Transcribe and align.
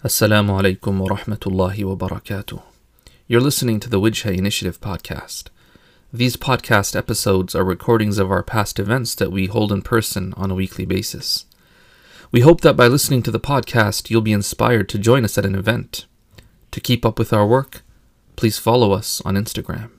Assalamu 0.00 0.59
alaikum 0.59 0.97
wa 0.97 1.15
rahmatullahi 1.15 1.85
wa 1.85 1.95
barakatuh. 1.95 2.63
You're 3.27 3.39
listening 3.39 3.79
to 3.81 3.87
the 3.87 3.99
Wijha 3.99 4.35
Initiative 4.35 4.81
podcast. 4.81 5.49
These 6.11 6.37
podcast 6.37 6.95
episodes 6.95 7.53
are 7.53 7.63
recordings 7.63 8.17
of 8.17 8.31
our 8.31 8.41
past 8.41 8.79
events 8.79 9.13
that 9.13 9.31
we 9.31 9.45
hold 9.45 9.71
in 9.71 9.83
person 9.83 10.33
on 10.35 10.49
a 10.49 10.55
weekly 10.55 10.85
basis. 10.87 11.45
We 12.31 12.39
hope 12.41 12.61
that 12.61 12.75
by 12.75 12.87
listening 12.87 13.21
to 13.23 13.31
the 13.31 13.39
podcast, 13.39 14.09
you'll 14.09 14.21
be 14.21 14.33
inspired 14.33 14.89
to 14.89 14.97
join 14.97 15.23
us 15.23 15.37
at 15.37 15.45
an 15.45 15.53
event. 15.53 16.07
To 16.71 16.81
keep 16.81 17.05
up 17.05 17.19
with 17.19 17.31
our 17.31 17.45
work, 17.45 17.83
please 18.35 18.57
follow 18.57 18.93
us 18.93 19.21
on 19.23 19.35
Instagram. 19.35 19.91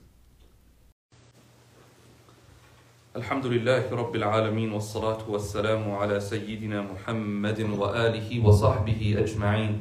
الحمد 3.15 3.45
لله 3.45 3.91
رب 3.91 4.15
العالمين 4.15 4.71
والصلاة 4.71 5.29
والسلام 5.29 5.91
على 5.91 6.19
سيدنا 6.19 6.81
محمد 6.81 7.61
وآله 7.61 8.39
وصحبه 8.45 9.15
أجمعين 9.17 9.77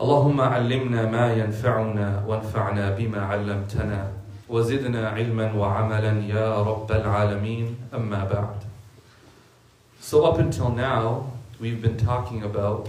اللهم 0.00 0.40
علمنا 0.40 1.10
ما 1.10 1.32
ينفعنا 1.32 2.24
وانفعنا 2.26 2.90
بما 2.90 3.22
علمتنا 3.22 4.12
وزدنا 4.48 5.08
علما 5.08 5.52
وعملا 5.52 6.26
يا 6.26 6.62
رب 6.62 6.92
العالمين 6.92 7.76
أما 7.94 8.24
بعد 8.24 8.56
So 10.00 10.24
up 10.24 10.38
until 10.38 10.70
now, 10.70 11.30
we've 11.60 11.80
been 11.80 11.96
talking 11.96 12.42
about, 12.42 12.88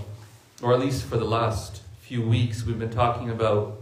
or 0.64 0.74
at 0.74 0.80
least 0.80 1.06
for 1.06 1.18
the 1.18 1.26
last 1.26 1.84
few 2.02 2.28
weeks, 2.28 2.66
we've 2.66 2.80
been 2.80 2.90
talking 2.90 3.30
about 3.30 3.78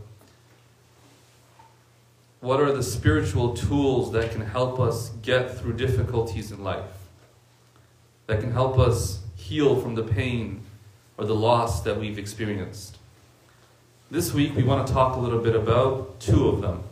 what 2.41 2.59
are 2.59 2.73
the 2.73 2.83
spiritual 2.83 3.53
tools 3.53 4.11
that 4.11 4.31
can 4.31 4.41
help 4.41 4.79
us 4.79 5.09
get 5.21 5.57
through 5.57 5.73
difficulties 5.73 6.51
in 6.51 6.63
life? 6.63 6.97
That 8.27 8.41
can 8.41 8.51
help 8.51 8.77
us 8.77 9.21
heal 9.35 9.79
from 9.79 9.95
the 9.95 10.03
pain 10.03 10.61
or 11.17 11.25
the 11.25 11.35
loss 11.35 11.81
that 11.83 11.97
we've 11.97 12.17
experienced. 12.17 12.94
This 14.08 14.32
week 14.32 14.54
we 14.54 14.62
want 14.62 14.86
to 14.86 14.92
talk 14.92 15.16
a 15.16 15.18
little 15.18 15.40
bit 15.40 15.56
about 15.56 16.20
two 16.20 16.46
of 16.46 16.60
them. 16.60 16.84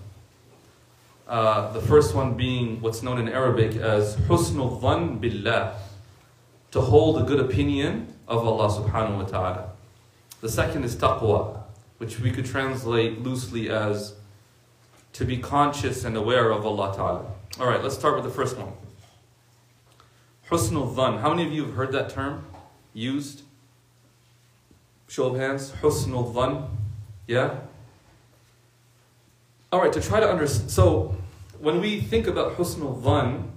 Uh, 1.28 1.72
the 1.72 1.80
first 1.80 2.12
one 2.12 2.34
being 2.34 2.80
what's 2.80 3.04
known 3.04 3.18
in 3.18 3.28
Arabic 3.28 3.76
as 3.76 4.16
husnul 4.16 4.80
dhan 4.82 5.20
billah, 5.20 5.76
to 6.72 6.80
hold 6.80 7.22
a 7.22 7.22
good 7.22 7.38
opinion 7.38 8.12
of 8.26 8.44
Allah 8.44 8.68
subhanahu 8.68 9.18
wa 9.18 9.24
ta'ala. 9.26 9.70
The 10.40 10.48
second 10.48 10.82
is 10.82 10.96
taqwa, 10.96 11.60
which 11.98 12.18
we 12.18 12.32
could 12.32 12.46
translate 12.46 13.20
loosely 13.20 13.70
as 13.70 14.14
to 15.12 15.24
be 15.24 15.38
conscious 15.38 16.02
and 16.02 16.16
aware 16.16 16.50
of 16.50 16.66
Allah 16.66 16.96
Ta'ala. 16.96 17.26
All 17.60 17.68
right, 17.68 17.80
let's 17.80 17.94
start 17.94 18.16
with 18.16 18.24
the 18.24 18.30
first 18.30 18.56
one. 18.56 18.72
Husnul 20.50 20.92
dhan. 20.96 21.20
How 21.20 21.30
many 21.30 21.46
of 21.46 21.52
you 21.52 21.66
have 21.66 21.74
heard 21.74 21.92
that 21.92 22.10
term 22.10 22.46
used? 22.92 23.42
Show 25.06 25.26
of 25.26 25.38
hands. 25.38 25.70
Husnul 25.80 26.34
dhan. 26.34 26.70
Yeah? 27.26 27.58
All 29.72 29.80
right, 29.80 29.92
to 29.92 30.00
try 30.00 30.20
to 30.20 30.30
understand. 30.30 30.70
So, 30.70 31.16
when 31.58 31.80
we 31.80 32.00
think 32.00 32.26
about 32.26 32.56
husnul 32.56 33.02
dhan, 33.02 33.48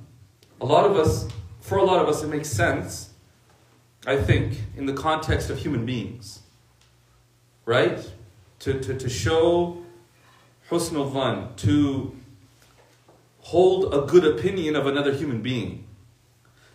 a 0.62 0.66
lot 0.66 0.86
of 0.86 0.96
us, 0.96 1.28
for 1.60 1.78
a 1.78 1.84
lot 1.84 2.02
of 2.02 2.08
us, 2.08 2.24
it 2.24 2.28
makes 2.28 2.50
sense, 2.50 3.10
I 4.06 4.18
think, 4.18 4.62
in 4.76 4.86
the 4.86 4.94
context 4.94 5.50
of 5.50 5.60
human 5.60 5.86
beings. 5.86 6.40
Right? 7.66 8.10
To, 8.60 8.80
to, 8.80 8.98
to 8.98 9.10
show 9.10 9.84
husnul 10.70 11.12
dhan, 11.12 11.56
to 11.58 12.16
hold 13.42 13.94
a 13.94 14.08
good 14.08 14.26
opinion 14.26 14.76
of 14.76 14.88
another 14.88 15.14
human 15.14 15.42
being. 15.42 15.86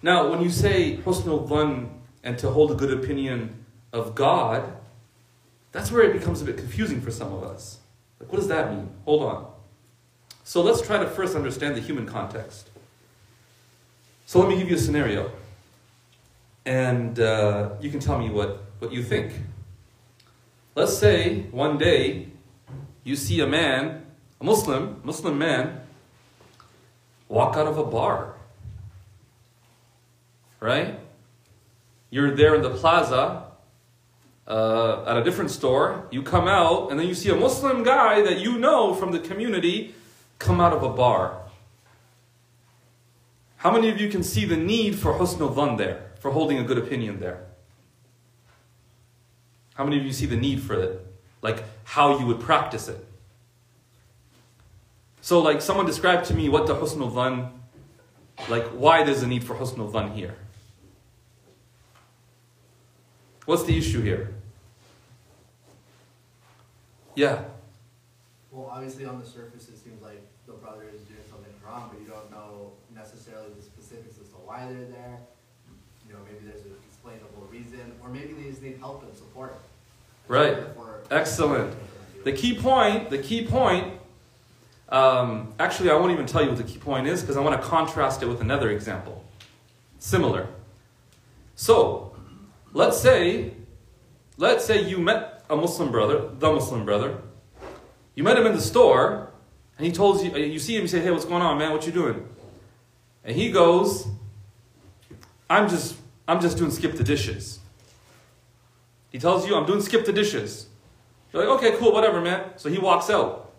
Now, 0.02 0.28
when 0.28 0.42
you 0.42 0.50
say 0.50 0.98
husnul 0.98 1.48
dhan 1.48 1.88
and 2.22 2.38
to 2.38 2.50
hold 2.50 2.70
a 2.70 2.74
good 2.74 2.92
opinion 2.92 3.64
of 3.92 4.14
God, 4.14 4.72
that's 5.72 5.90
where 5.90 6.02
it 6.02 6.12
becomes 6.12 6.42
a 6.42 6.44
bit 6.44 6.58
confusing 6.58 7.00
for 7.00 7.10
some 7.10 7.32
of 7.32 7.42
us. 7.42 7.78
Like, 8.20 8.30
what 8.30 8.38
does 8.38 8.48
that 8.48 8.70
mean? 8.70 8.88
Hold 9.04 9.22
on. 9.22 9.52
So 10.44 10.62
let's 10.62 10.82
try 10.82 10.98
to 10.98 11.06
first 11.06 11.34
understand 11.34 11.76
the 11.76 11.80
human 11.80 12.06
context. 12.06 12.68
So 14.26 14.38
let 14.38 14.48
me 14.48 14.56
give 14.56 14.68
you 14.68 14.76
a 14.76 14.78
scenario, 14.78 15.30
and 16.64 17.18
uh, 17.18 17.70
you 17.80 17.90
can 17.90 18.00
tell 18.00 18.18
me 18.18 18.30
what, 18.30 18.62
what 18.78 18.92
you 18.92 19.02
think. 19.02 19.32
Let's 20.74 20.96
say 20.96 21.42
one 21.50 21.76
day 21.76 22.28
you 23.04 23.16
see 23.16 23.40
a 23.40 23.46
man, 23.46 24.06
a 24.40 24.44
Muslim, 24.44 25.00
Muslim 25.04 25.38
man, 25.38 25.80
walk 27.28 27.56
out 27.56 27.66
of 27.66 27.78
a 27.78 27.84
bar. 27.84 28.34
Right? 30.60 30.98
You're 32.10 32.34
there 32.34 32.54
in 32.54 32.62
the 32.62 32.70
plaza 32.70 33.51
uh, 34.46 35.04
at 35.06 35.16
a 35.16 35.24
different 35.24 35.50
store. 35.50 36.06
You 36.10 36.22
come 36.22 36.48
out, 36.48 36.90
and 36.90 36.98
then 36.98 37.06
you 37.06 37.14
see 37.14 37.30
a 37.30 37.36
Muslim 37.36 37.82
guy 37.82 38.22
that 38.22 38.40
you 38.40 38.58
know 38.58 38.94
from 38.94 39.12
the 39.12 39.18
community 39.18 39.94
come 40.38 40.60
out 40.60 40.72
of 40.72 40.82
a 40.82 40.88
bar. 40.88 41.38
How 43.58 43.70
many 43.70 43.88
of 43.88 44.00
you 44.00 44.08
can 44.08 44.22
see 44.22 44.44
the 44.44 44.56
need 44.56 44.96
for 44.96 45.14
husnul 45.14 45.54
dhan 45.54 45.78
there, 45.78 46.10
for 46.18 46.32
holding 46.32 46.58
a 46.58 46.64
good 46.64 46.78
opinion 46.78 47.20
there? 47.20 47.44
How 49.74 49.84
many 49.84 49.98
of 49.98 50.04
you 50.04 50.12
see 50.12 50.26
the 50.26 50.36
need 50.36 50.60
for 50.60 50.74
it? 50.74 51.06
Like 51.42 51.62
how 51.84 52.18
you 52.18 52.26
would 52.26 52.40
practice 52.40 52.88
it? 52.88 53.06
So, 55.20 55.38
like, 55.38 55.62
someone 55.62 55.86
described 55.86 56.26
to 56.26 56.34
me 56.34 56.48
what 56.48 56.66
the 56.66 56.74
husnul 56.74 57.12
dhan, 57.12 57.52
like, 58.48 58.66
why 58.70 59.04
there's 59.04 59.22
a 59.22 59.26
need 59.28 59.44
for 59.44 59.54
husnul 59.54 59.92
dhan 59.92 60.12
here. 60.16 60.34
What's 63.46 63.64
the 63.64 63.76
issue 63.76 64.00
here? 64.02 64.34
Yeah. 67.14 67.44
Well, 68.50 68.68
obviously, 68.70 69.04
on 69.04 69.20
the 69.20 69.26
surface, 69.26 69.68
it 69.68 69.76
seems 69.76 70.00
like 70.02 70.20
the 70.46 70.52
brother 70.52 70.84
is 70.94 71.00
doing 71.02 71.20
something 71.28 71.52
wrong, 71.66 71.90
but 71.92 72.00
you 72.00 72.06
don't 72.06 72.30
know 72.30 72.72
necessarily 72.94 73.48
the 73.56 73.62
specifics 73.62 74.18
as 74.20 74.28
to 74.28 74.36
why 74.36 74.66
they're 74.66 74.86
there. 74.86 75.18
You 76.06 76.14
know, 76.14 76.20
maybe 76.24 76.46
there's 76.46 76.64
an 76.64 76.72
explainable 76.88 77.48
reason, 77.50 77.92
or 78.02 78.08
maybe 78.08 78.32
they 78.34 78.50
just 78.50 78.62
need 78.62 78.78
help 78.78 79.02
and 79.02 79.14
support. 79.16 79.56
Right. 80.28 80.58
Excellent. 81.10 81.74
The 82.24 82.32
key 82.32 82.56
point, 82.56 83.10
the 83.10 83.18
key 83.18 83.46
point, 83.46 83.94
um, 84.88 85.52
actually, 85.58 85.90
I 85.90 85.94
won't 85.94 86.12
even 86.12 86.26
tell 86.26 86.42
you 86.42 86.48
what 86.48 86.58
the 86.58 86.64
key 86.64 86.78
point 86.78 87.06
is 87.06 87.22
because 87.22 87.36
I 87.36 87.40
want 87.40 87.60
to 87.60 87.66
contrast 87.66 88.22
it 88.22 88.26
with 88.26 88.40
another 88.40 88.70
example. 88.70 89.24
Similar. 89.98 90.46
So, 91.56 92.11
let's 92.72 93.00
say, 93.00 93.52
let's 94.36 94.64
say 94.64 94.82
you 94.82 94.98
met 94.98 95.44
a 95.48 95.56
Muslim 95.56 95.90
brother, 95.90 96.28
the 96.38 96.52
Muslim 96.52 96.84
brother. 96.84 97.18
You 98.14 98.24
met 98.24 98.38
him 98.38 98.46
in 98.46 98.52
the 98.52 98.60
store, 98.60 99.30
and 99.78 99.86
he 99.86 99.92
told 99.92 100.22
you, 100.22 100.36
you 100.36 100.58
see 100.58 100.76
him, 100.76 100.82
you 100.82 100.88
say, 100.88 101.00
hey, 101.00 101.10
what's 101.10 101.24
going 101.24 101.42
on, 101.42 101.58
man? 101.58 101.72
What 101.72 101.86
you 101.86 101.92
doing? 101.92 102.26
And 103.24 103.36
he 103.36 103.50
goes, 103.50 104.06
I'm 105.48 105.68
just, 105.68 105.96
I'm 106.26 106.40
just 106.40 106.58
doing 106.58 106.70
skip 106.70 106.96
the 106.96 107.04
dishes. 107.04 107.58
He 109.10 109.18
tells 109.18 109.46
you, 109.46 109.54
I'm 109.56 109.66
doing 109.66 109.82
skip 109.82 110.04
the 110.04 110.12
dishes. 110.12 110.66
You're 111.32 111.46
like, 111.46 111.58
okay, 111.58 111.76
cool, 111.78 111.92
whatever, 111.92 112.20
man. 112.20 112.50
So 112.56 112.68
he 112.68 112.78
walks 112.78 113.10
out. 113.10 113.50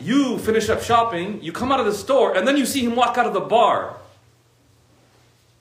You 0.00 0.38
finish 0.38 0.68
up 0.68 0.82
shopping, 0.82 1.42
you 1.42 1.52
come 1.52 1.72
out 1.72 1.80
of 1.80 1.86
the 1.86 1.94
store, 1.94 2.36
and 2.36 2.46
then 2.46 2.56
you 2.56 2.66
see 2.66 2.84
him 2.84 2.96
walk 2.96 3.16
out 3.18 3.26
of 3.26 3.32
the 3.32 3.40
bar. 3.40 3.96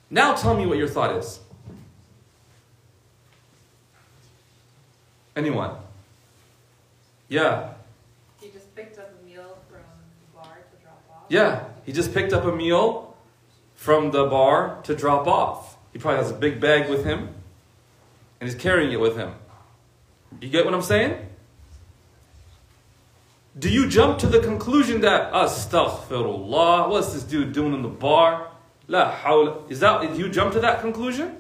Now 0.09 0.35
tell 0.35 0.55
me 0.55 0.65
what 0.65 0.77
your 0.77 0.87
thought 0.87 1.15
is. 1.15 1.39
Anyone? 5.35 5.72
Yeah. 7.28 7.73
He 8.40 8.50
just 8.50 8.73
picked 8.75 8.97
up 8.97 9.12
a 9.22 9.25
meal 9.25 9.57
from 9.69 9.81
the 10.22 10.38
bar 10.38 10.56
to 10.56 10.84
drop 10.84 11.03
off. 11.12 11.23
Yeah. 11.29 11.63
He 11.85 11.91
just 11.91 12.13
picked 12.13 12.34
up 12.34 12.46
a 12.46 12.51
meal 12.56 13.16
from 13.75 14.12
the 14.12 14.25
bar 14.25 14.79
to 14.84 14.96
drop 14.96 15.28
off. 15.28 15.78
He 15.91 16.00
probably 16.00 16.22
has 16.22 16.31
a 16.31 16.35
big 16.35 16.59
bag 16.59 16.90
with 16.90 17.06
him, 17.06 17.29
and 18.40 18.50
he's 18.50 18.56
carrying 18.56 18.91
it 18.91 19.00
with 19.00 19.16
him. 19.16 19.34
You 20.41 20.49
get 20.49 20.66
what 20.66 20.73
I'm 20.73 20.82
saying? 20.82 21.17
Do 23.58 23.70
you 23.70 23.88
jump 23.88 24.20
to 24.20 24.28
the 24.28 24.40
conclusion 24.40 25.02
that 25.02 25.31
astaghfirullah, 25.31 26.90
what's 26.90 27.14
this 27.14 27.23
dude 27.23 27.53
doing 27.53 27.73
in 27.73 27.81
the 27.81 27.88
bar? 27.88 28.49
La 28.88 29.16
hawla. 29.16 29.72
Is 29.72 29.79
that 29.79 30.02
do 30.02 30.20
you 30.20 30.29
jump 30.29 30.52
to 30.53 30.59
that 30.59 30.81
conclusion? 30.81 31.38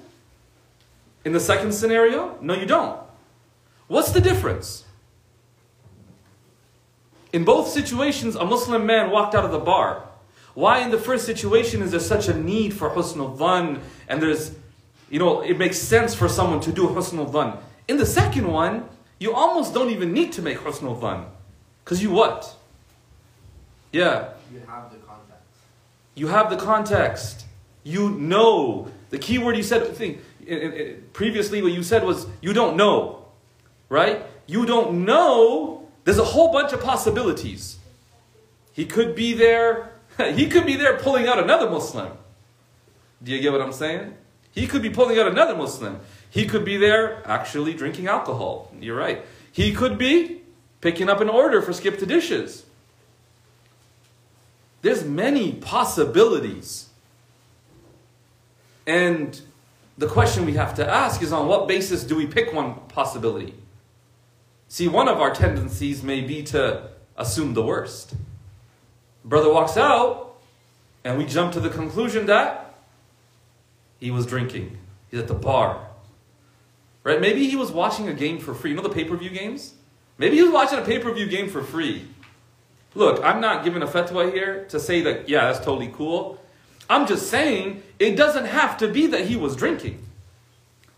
In 1.25 1.33
the 1.33 1.39
second 1.39 1.73
scenario? 1.73 2.37
No, 2.41 2.53
you 2.53 2.65
don't. 2.65 3.04
What's 3.87 4.11
the 4.11 4.21
difference? 4.21 4.83
In 7.33 7.43
both 7.43 7.67
situations, 7.67 8.35
a 8.35 8.45
Muslim 8.45 8.85
man 8.85 9.11
walked 9.11 9.35
out 9.35 9.43
of 9.45 9.51
the 9.51 9.59
bar. 9.59 10.03
Why 10.53 10.79
in 10.79 10.89
the 10.91 10.97
first 10.97 11.25
situation 11.25 11.81
is 11.81 11.91
there 11.91 11.99
such 11.99 12.27
a 12.29 12.33
need 12.33 12.73
for 12.73 12.89
husnul 12.89 13.37
dhan 13.37 13.81
and 14.07 14.21
there's, 14.21 14.55
you 15.09 15.19
know, 15.19 15.41
it 15.41 15.57
makes 15.57 15.77
sense 15.77 16.15
for 16.15 16.29
someone 16.29 16.61
to 16.61 16.71
do 16.71 16.87
husnul 16.87 17.29
dhan. 17.31 17.57
In 17.89 17.97
the 17.97 18.05
second 18.05 18.47
one, 18.47 18.87
you 19.19 19.33
almost 19.33 19.73
don't 19.73 19.89
even 19.91 20.13
need 20.13 20.31
to 20.33 20.41
make 20.41 20.59
husnul 20.59 20.99
dhan. 20.99 21.25
Because 21.83 22.01
you 22.01 22.09
what? 22.09 22.55
Yeah, 23.91 24.29
You 24.51 24.61
have 24.67 24.89
the 24.91 24.97
context. 24.97 25.43
you 26.15 26.27
have 26.27 26.49
the 26.49 26.57
context. 26.57 27.45
You 27.83 28.09
know. 28.11 28.87
The 29.09 29.17
key 29.19 29.37
word 29.37 29.55
you 29.57 29.63
said, 29.63 29.85
think, 29.95 30.19
in- 30.47 30.57
in- 30.57 30.73
in- 30.73 31.03
previously 31.13 31.61
what 31.61 31.71
you 31.73 31.83
said 31.83 32.03
was 32.03 32.27
you 32.41 32.53
don't 32.53 32.75
know, 32.77 33.24
right? 33.89 34.25
You 34.47 34.65
don't 34.65 35.05
know. 35.05 35.87
There's 36.03 36.19
a 36.19 36.23
whole 36.23 36.51
bunch 36.51 36.73
of 36.73 36.81
possibilities. 36.81 37.77
He 38.73 38.85
could 38.85 39.15
be 39.15 39.33
there. 39.33 39.91
He 40.33 40.47
could 40.47 40.65
be 40.65 40.77
there 40.77 40.97
pulling 40.97 41.27
out 41.27 41.39
another 41.39 41.69
Muslim. 41.69 42.13
Do 43.21 43.31
you 43.31 43.41
get 43.41 43.51
what 43.51 43.61
I'm 43.61 43.73
saying? 43.73 44.13
He 44.51 44.65
could 44.65 44.81
be 44.81 44.89
pulling 44.89 45.19
out 45.19 45.27
another 45.27 45.55
Muslim. 45.55 45.99
He 46.29 46.45
could 46.45 46.63
be 46.63 46.77
there 46.77 47.21
actually 47.25 47.73
drinking 47.73 48.07
alcohol. 48.07 48.71
You're 48.79 48.95
right. 48.95 49.25
He 49.51 49.73
could 49.73 49.97
be 49.97 50.41
picking 50.79 51.09
up 51.09 51.19
an 51.19 51.27
order 51.29 51.61
for 51.61 51.73
skip 51.73 51.99
the 51.99 52.05
dishes. 52.05 52.65
There's 54.81 55.03
many 55.03 55.53
possibilities. 55.53 56.89
And 58.85 59.41
the 59.97 60.07
question 60.07 60.45
we 60.45 60.53
have 60.53 60.75
to 60.75 60.87
ask 60.87 61.21
is 61.21 61.33
on 61.33 61.47
what 61.47 61.67
basis 61.67 62.03
do 62.03 62.15
we 62.15 62.27
pick 62.27 62.53
one 62.53 62.75
possibility? 62.89 63.53
See, 64.67 64.87
one 64.87 65.07
of 65.07 65.19
our 65.19 65.33
tendencies 65.33 66.03
may 66.03 66.21
be 66.21 66.43
to 66.43 66.89
assume 67.17 67.53
the 67.53 67.63
worst. 67.63 68.15
Brother 69.23 69.51
walks 69.51 69.77
out, 69.77 70.35
and 71.03 71.17
we 71.17 71.25
jump 71.25 71.53
to 71.53 71.59
the 71.59 71.69
conclusion 71.69 72.25
that 72.25 72.75
he 73.99 74.11
was 74.11 74.25
drinking. 74.25 74.77
He's 75.09 75.19
at 75.19 75.27
the 75.27 75.33
bar. 75.33 75.87
Right? 77.03 77.21
Maybe 77.21 77.47
he 77.47 77.55
was 77.55 77.71
watching 77.71 78.07
a 78.09 78.13
game 78.13 78.39
for 78.39 78.53
free. 78.53 78.71
You 78.71 78.75
know 78.75 78.83
the 78.83 78.89
pay 78.89 79.05
per 79.05 79.15
view 79.15 79.29
games? 79.29 79.75
Maybe 80.17 80.37
he 80.37 80.43
was 80.43 80.51
watching 80.51 80.79
a 80.79 80.81
pay 80.81 80.99
per 80.99 81.13
view 81.13 81.27
game 81.27 81.49
for 81.49 81.63
free. 81.63 82.07
Look, 82.95 83.23
I'm 83.23 83.41
not 83.41 83.63
giving 83.63 83.83
a 83.83 83.87
fatwa 83.87 84.31
here 84.31 84.65
to 84.69 84.79
say 84.79 85.01
that, 85.01 85.27
yeah, 85.27 85.51
that's 85.51 85.63
totally 85.63 85.91
cool. 85.93 86.41
I'm 86.89 87.05
just 87.05 87.29
saying 87.29 87.83
it 87.99 88.15
doesn't 88.15 88.45
have 88.45 88.77
to 88.77 88.87
be 88.87 89.07
that 89.07 89.25
he 89.27 89.35
was 89.35 89.55
drinking. 89.55 90.01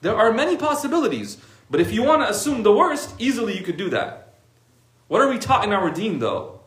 There 0.01 0.15
are 0.15 0.31
many 0.31 0.57
possibilities, 0.57 1.37
but 1.69 1.79
if 1.79 1.91
you 1.91 2.03
want 2.03 2.21
to 2.21 2.29
assume 2.29 2.63
the 2.63 2.71
worst, 2.71 3.13
easily 3.19 3.57
you 3.57 3.63
could 3.63 3.77
do 3.77 3.89
that. 3.89 4.35
What 5.07 5.21
are 5.21 5.29
we 5.29 5.37
taught 5.37 5.63
in 5.63 5.73
our 5.73 5.89
deen 5.89 6.19
though? 6.19 6.59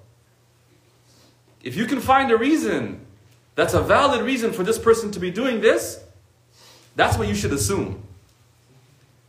If 1.62 1.76
you 1.76 1.86
can 1.86 2.00
find 2.00 2.30
a 2.30 2.36
reason 2.36 3.06
that's 3.54 3.74
a 3.74 3.80
valid 3.80 4.22
reason 4.22 4.52
for 4.52 4.62
this 4.62 4.78
person 4.78 5.10
to 5.12 5.20
be 5.20 5.30
doing 5.30 5.60
this, 5.60 6.02
that's 6.96 7.18
what 7.18 7.28
you 7.28 7.34
should 7.34 7.52
assume. 7.52 8.02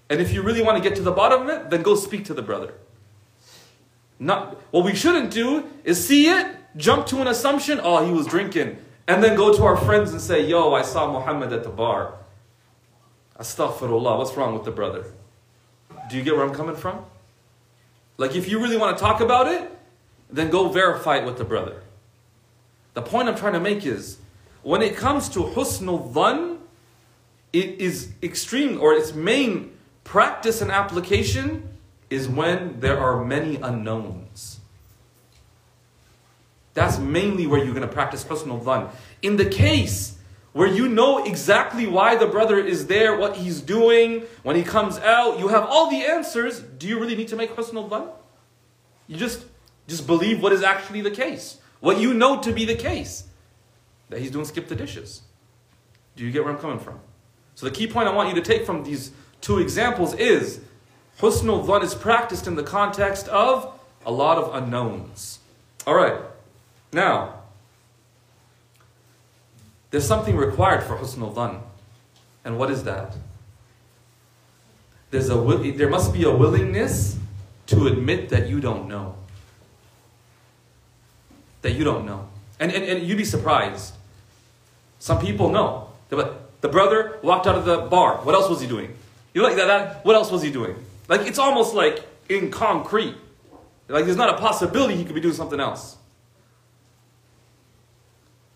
And 0.09 0.19
if 0.19 0.33
you 0.33 0.41
really 0.41 0.61
want 0.61 0.81
to 0.81 0.87
get 0.87 0.95
to 0.97 1.01
the 1.01 1.11
bottom 1.11 1.43
of 1.43 1.49
it, 1.49 1.69
then 1.69 1.81
go 1.81 1.95
speak 1.95 2.25
to 2.25 2.33
the 2.33 2.41
brother. 2.41 2.73
Not 4.19 4.61
what 4.71 4.85
we 4.85 4.93
shouldn't 4.93 5.31
do 5.31 5.69
is 5.83 6.05
see 6.05 6.29
it, 6.29 6.47
jump 6.77 7.07
to 7.07 7.21
an 7.21 7.27
assumption, 7.27 7.79
oh, 7.81 8.05
he 8.05 8.11
was 8.11 8.27
drinking, 8.27 8.77
and 9.07 9.23
then 9.23 9.35
go 9.35 9.55
to 9.55 9.63
our 9.63 9.77
friends 9.77 10.11
and 10.11 10.21
say, 10.21 10.45
yo, 10.45 10.73
I 10.73 10.81
saw 10.83 11.11
Muhammad 11.11 11.51
at 11.53 11.63
the 11.63 11.69
bar. 11.69 12.15
Astaghfirullah, 13.39 14.17
what's 14.17 14.35
wrong 14.35 14.53
with 14.53 14.63
the 14.63 14.71
brother? 14.71 15.05
Do 16.11 16.17
you 16.17 16.23
get 16.23 16.35
where 16.35 16.45
I'm 16.45 16.53
coming 16.53 16.75
from? 16.75 17.05
Like, 18.17 18.35
if 18.35 18.49
you 18.49 18.61
really 18.61 18.75
want 18.75 18.97
to 18.97 19.01
talk 19.01 19.21
about 19.21 19.47
it, 19.47 19.71
then 20.29 20.49
go 20.49 20.67
verify 20.67 21.17
it 21.17 21.25
with 21.25 21.37
the 21.37 21.45
brother. 21.45 21.83
The 22.95 23.01
point 23.01 23.29
I'm 23.29 23.37
trying 23.37 23.53
to 23.53 23.61
make 23.61 23.85
is 23.85 24.17
when 24.61 24.81
it 24.81 24.97
comes 24.97 25.29
to 25.29 25.39
husnul 25.39 26.13
dhan, 26.13 26.57
it 27.53 27.79
is 27.79 28.11
extreme, 28.21 28.81
or 28.81 28.93
its 28.93 29.13
main 29.13 29.71
practice 30.03 30.61
and 30.61 30.69
application 30.69 31.69
is 32.09 32.27
when 32.27 32.81
there 32.81 32.99
are 32.99 33.23
many 33.23 33.55
unknowns. 33.55 34.59
That's 36.73 36.99
mainly 36.99 37.47
where 37.47 37.63
you're 37.63 37.73
going 37.73 37.87
to 37.87 37.93
practice 37.93 38.25
husnul 38.25 38.61
dhan. 38.63 38.91
In 39.21 39.37
the 39.37 39.45
case 39.45 40.17
where 40.53 40.67
you 40.67 40.87
know 40.87 41.23
exactly 41.23 41.87
why 41.87 42.15
the 42.15 42.27
brother 42.27 42.59
is 42.59 42.87
there, 42.87 43.15
what 43.15 43.37
he's 43.37 43.61
doing, 43.61 44.23
when 44.43 44.55
he 44.55 44.63
comes 44.63 44.97
out, 44.99 45.39
you 45.39 45.47
have 45.47 45.65
all 45.65 45.89
the 45.89 46.03
answers, 46.03 46.59
do 46.59 46.87
you 46.87 46.99
really 46.99 47.15
need 47.15 47.29
to 47.29 47.35
make 47.35 47.55
husnul 47.55 47.89
dhan? 47.89 48.09
You 49.07 49.17
just, 49.17 49.45
just 49.87 50.05
believe 50.05 50.41
what 50.41 50.51
is 50.51 50.61
actually 50.61 51.01
the 51.01 51.11
case. 51.11 51.57
What 51.79 51.99
you 51.99 52.13
know 52.13 52.41
to 52.41 52.51
be 52.51 52.65
the 52.65 52.75
case. 52.75 53.25
That 54.09 54.19
he's 54.19 54.31
doing 54.31 54.45
skip 54.45 54.67
the 54.67 54.75
dishes. 54.75 55.21
Do 56.15 56.25
you 56.25 56.31
get 56.31 56.43
where 56.43 56.53
I'm 56.53 56.59
coming 56.59 56.79
from? 56.79 56.99
So 57.55 57.65
the 57.65 57.71
key 57.71 57.87
point 57.87 58.09
I 58.09 58.13
want 58.13 58.29
you 58.29 58.35
to 58.35 58.41
take 58.41 58.65
from 58.65 58.83
these 58.83 59.11
two 59.39 59.59
examples 59.59 60.13
is 60.15 60.59
husnul 61.19 61.65
dhan 61.65 61.83
is 61.83 61.95
practiced 61.95 62.45
in 62.45 62.55
the 62.55 62.63
context 62.63 63.27
of 63.29 63.79
a 64.05 64.11
lot 64.11 64.37
of 64.37 64.53
unknowns. 64.53 65.39
All 65.87 65.95
right. 65.95 66.19
Now, 66.91 67.40
there's 69.91 70.07
something 70.07 70.35
required 70.35 70.83
for 70.83 70.97
husnul 70.97 71.33
dhan. 71.35 71.61
And 72.43 72.57
what 72.57 72.71
is 72.71 72.83
that? 72.85 73.15
There's 75.11 75.29
a, 75.29 75.35
there 75.75 75.89
must 75.89 76.13
be 76.13 76.23
a 76.23 76.31
willingness 76.31 77.17
to 77.67 77.87
admit 77.87 78.29
that 78.29 78.47
you 78.47 78.59
don't 78.59 78.87
know. 78.87 79.15
That 81.61 81.73
you 81.73 81.83
don't 81.83 82.05
know. 82.05 82.27
And, 82.59 82.71
and, 82.71 82.83
and 82.83 83.05
you'd 83.05 83.17
be 83.17 83.25
surprised. 83.25 83.93
Some 84.99 85.19
people 85.19 85.49
know. 85.49 85.89
The 86.09 86.69
brother 86.69 87.19
walked 87.21 87.47
out 87.47 87.55
of 87.55 87.65
the 87.65 87.77
bar. 87.77 88.17
What 88.17 88.35
else 88.35 88.49
was 88.49 88.61
he 88.61 88.67
doing? 88.67 88.95
You 89.33 89.41
know, 89.41 89.47
like 89.47 89.57
that, 89.57 89.67
that? 89.67 90.05
What 90.05 90.15
else 90.15 90.31
was 90.31 90.41
he 90.41 90.51
doing? 90.51 90.75
Like, 91.07 91.21
it's 91.21 91.39
almost 91.39 91.73
like 91.73 92.05
in 92.29 92.51
concrete. 92.51 93.15
Like, 93.87 94.05
there's 94.05 94.17
not 94.17 94.29
a 94.29 94.37
possibility 94.37 94.95
he 94.95 95.03
could 95.03 95.15
be 95.15 95.21
doing 95.21 95.33
something 95.33 95.59
else. 95.59 95.97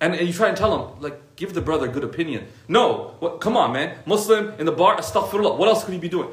And, 0.01 0.13
and 0.13 0.27
you 0.27 0.33
try 0.33 0.49
and 0.49 0.57
tell 0.57 0.77
him, 0.77 1.01
like, 1.01 1.35
give 1.35 1.53
the 1.53 1.61
brother 1.61 1.87
a 1.87 1.91
good 1.91 2.03
opinion. 2.03 2.47
No, 2.67 3.15
what, 3.19 3.39
come 3.41 3.55
on, 3.55 3.71
man. 3.73 3.97
Muslim 4.05 4.53
in 4.59 4.65
the 4.65 4.71
bar, 4.71 4.97
astaghfirullah. 4.97 5.57
What 5.57 5.69
else 5.69 5.83
could 5.83 5.93
he 5.93 5.99
be 5.99 6.09
doing? 6.09 6.29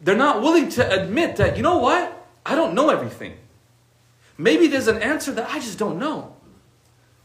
They're 0.00 0.16
not 0.16 0.42
willing 0.42 0.68
to 0.70 1.02
admit 1.02 1.36
that, 1.36 1.56
you 1.56 1.62
know 1.62 1.78
what? 1.78 2.26
I 2.46 2.54
don't 2.54 2.74
know 2.74 2.88
everything. 2.88 3.34
Maybe 4.38 4.68
there's 4.68 4.88
an 4.88 5.02
answer 5.02 5.32
that 5.32 5.50
I 5.50 5.58
just 5.58 5.78
don't 5.78 5.98
know. 5.98 6.34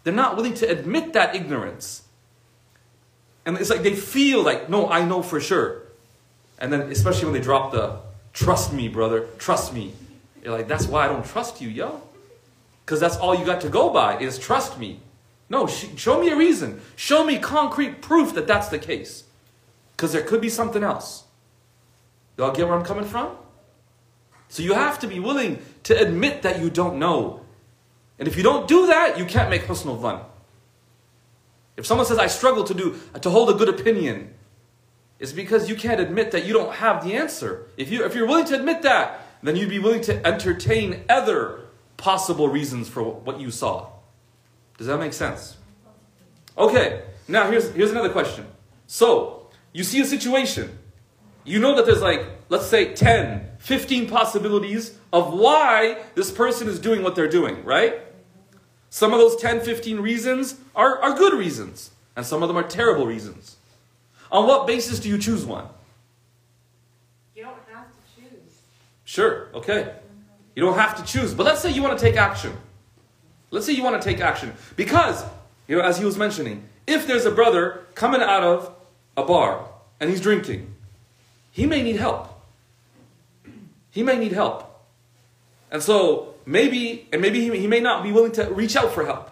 They're 0.03 0.13
not 0.13 0.35
willing 0.35 0.53
to 0.55 0.69
admit 0.69 1.13
that 1.13 1.35
ignorance. 1.35 2.03
And 3.45 3.57
it's 3.57 3.69
like 3.69 3.83
they 3.83 3.95
feel 3.95 4.43
like, 4.43 4.69
no, 4.69 4.89
I 4.89 5.05
know 5.05 5.21
for 5.21 5.39
sure. 5.39 5.83
And 6.59 6.71
then, 6.73 6.81
especially 6.91 7.25
when 7.25 7.33
they 7.33 7.41
drop 7.41 7.71
the, 7.71 7.99
trust 8.33 8.73
me, 8.73 8.87
brother, 8.87 9.27
trust 9.37 9.73
me. 9.73 9.93
You're 10.43 10.57
like, 10.57 10.67
that's 10.67 10.87
why 10.87 11.05
I 11.05 11.07
don't 11.07 11.25
trust 11.25 11.61
you, 11.61 11.69
yo. 11.69 12.01
Because 12.85 12.99
that's 12.99 13.17
all 13.17 13.35
you 13.35 13.45
got 13.45 13.61
to 13.61 13.69
go 13.69 13.89
by 13.89 14.17
is 14.17 14.37
trust 14.39 14.77
me. 14.77 14.99
No, 15.53 15.67
sh- 15.67 15.85
show 15.97 16.19
me 16.19 16.29
a 16.29 16.35
reason. 16.35 16.81
Show 16.95 17.23
me 17.23 17.37
concrete 17.37 18.01
proof 18.01 18.33
that 18.33 18.47
that's 18.47 18.69
the 18.69 18.79
case. 18.79 19.25
Because 19.95 20.11
there 20.11 20.23
could 20.23 20.41
be 20.41 20.49
something 20.49 20.83
else. 20.83 21.25
Y'all 22.37 22.51
get 22.51 22.67
where 22.67 22.75
I'm 22.75 22.83
coming 22.83 23.05
from? 23.05 23.37
So 24.49 24.63
you 24.63 24.73
have 24.73 24.97
to 24.99 25.07
be 25.07 25.19
willing 25.19 25.61
to 25.83 25.95
admit 25.95 26.41
that 26.41 26.59
you 26.59 26.71
don't 26.71 26.97
know. 26.97 27.41
And 28.17 28.27
if 28.27 28.35
you 28.35 28.41
don't 28.41 28.67
do 28.67 28.87
that, 28.87 29.19
you 29.19 29.25
can't 29.25 29.51
make 29.51 29.65
husnul 29.65 30.01
dhan. 30.01 30.25
If 31.77 31.85
someone 31.85 32.07
says, 32.07 32.17
I 32.17 32.25
struggle 32.25 32.63
to 32.63 32.73
do 32.73 32.99
to 33.21 33.29
hold 33.29 33.51
a 33.51 33.53
good 33.53 33.69
opinion, 33.69 34.33
it's 35.19 35.33
because 35.33 35.69
you 35.69 35.75
can't 35.75 36.01
admit 36.01 36.31
that 36.31 36.47
you 36.47 36.53
don't 36.53 36.73
have 36.73 37.05
the 37.05 37.13
answer. 37.13 37.67
If 37.77 37.91
you 37.91 38.03
if 38.05 38.15
you're 38.15 38.25
willing 38.25 38.45
to 38.45 38.55
admit 38.55 38.81
that, 38.81 39.21
then 39.43 39.55
you'd 39.55 39.69
be 39.69 39.77
willing 39.77 40.01
to 40.01 40.25
entertain 40.25 41.03
other 41.09 41.65
possible 41.97 42.47
reasons 42.49 42.89
for 42.89 43.03
what 43.03 43.39
you 43.39 43.51
saw. 43.51 43.92
Does 44.77 44.87
that 44.87 44.99
make 44.99 45.13
sense? 45.13 45.57
Okay, 46.57 47.03
now 47.27 47.49
here's 47.49 47.71
here's 47.73 47.91
another 47.91 48.09
question. 48.09 48.45
So, 48.87 49.49
you 49.71 49.83
see 49.83 50.01
a 50.01 50.05
situation. 50.05 50.77
You 51.45 51.59
know 51.59 51.75
that 51.75 51.85
there's 51.85 52.01
like, 52.01 52.25
let's 52.49 52.67
say 52.67 52.93
10, 52.93 53.57
15 53.59 54.07
possibilities 54.07 54.97
of 55.11 55.33
why 55.33 56.03
this 56.15 56.31
person 56.31 56.67
is 56.67 56.79
doing 56.79 57.03
what 57.03 57.15
they're 57.15 57.29
doing, 57.29 57.63
right? 57.65 58.01
Some 58.89 59.11
of 59.11 59.19
those 59.19 59.35
10, 59.37 59.61
15 59.61 59.99
reasons 59.99 60.55
are, 60.75 60.99
are 61.01 61.17
good 61.17 61.33
reasons, 61.33 61.91
and 62.15 62.25
some 62.25 62.43
of 62.43 62.47
them 62.47 62.57
are 62.57 62.63
terrible 62.63 63.07
reasons. 63.07 63.57
On 64.31 64.47
what 64.47 64.67
basis 64.67 64.99
do 64.99 65.09
you 65.09 65.17
choose 65.17 65.45
one? 65.45 65.65
You 67.35 67.43
don't 67.43 67.57
have 67.73 67.87
to 67.87 68.21
choose. 68.21 68.59
Sure, 69.03 69.49
okay. 69.53 69.95
You 70.55 70.63
don't 70.63 70.77
have 70.77 70.95
to 70.97 71.03
choose, 71.03 71.33
but 71.33 71.45
let's 71.45 71.61
say 71.61 71.71
you 71.71 71.81
want 71.81 71.97
to 71.97 72.05
take 72.05 72.15
action. 72.15 72.53
Let's 73.53 73.67
say 73.67 73.73
you 73.73 73.83
want 73.83 74.01
to 74.01 74.09
take 74.09 74.19
action. 74.19 74.51
Because, 74.75 75.23
you 75.67 75.77
know, 75.77 75.83
as 75.83 75.99
he 75.99 76.05
was 76.05 76.17
mentioning, 76.17 76.67
if 76.87 77.05
there's 77.05 77.25
a 77.25 77.31
brother 77.31 77.85
coming 77.93 78.19
out 78.19 78.43
of 78.43 78.73
a 79.15 79.23
bar 79.23 79.67
and 79.99 80.09
he's 80.09 80.19
drinking, 80.19 80.73
he 81.51 81.67
may 81.67 81.83
need 81.83 81.97
help. 81.97 82.29
He 83.91 84.01
may 84.01 84.17
need 84.17 84.31
help. 84.31 84.83
And 85.69 85.83
so 85.83 86.33
maybe, 86.47 87.07
and 87.13 87.21
maybe 87.21 87.47
he, 87.47 87.59
he 87.59 87.67
may 87.67 87.79
not 87.79 88.01
be 88.01 88.11
willing 88.11 88.31
to 88.33 88.45
reach 88.45 88.75
out 88.75 88.91
for 88.91 89.05
help. 89.05 89.29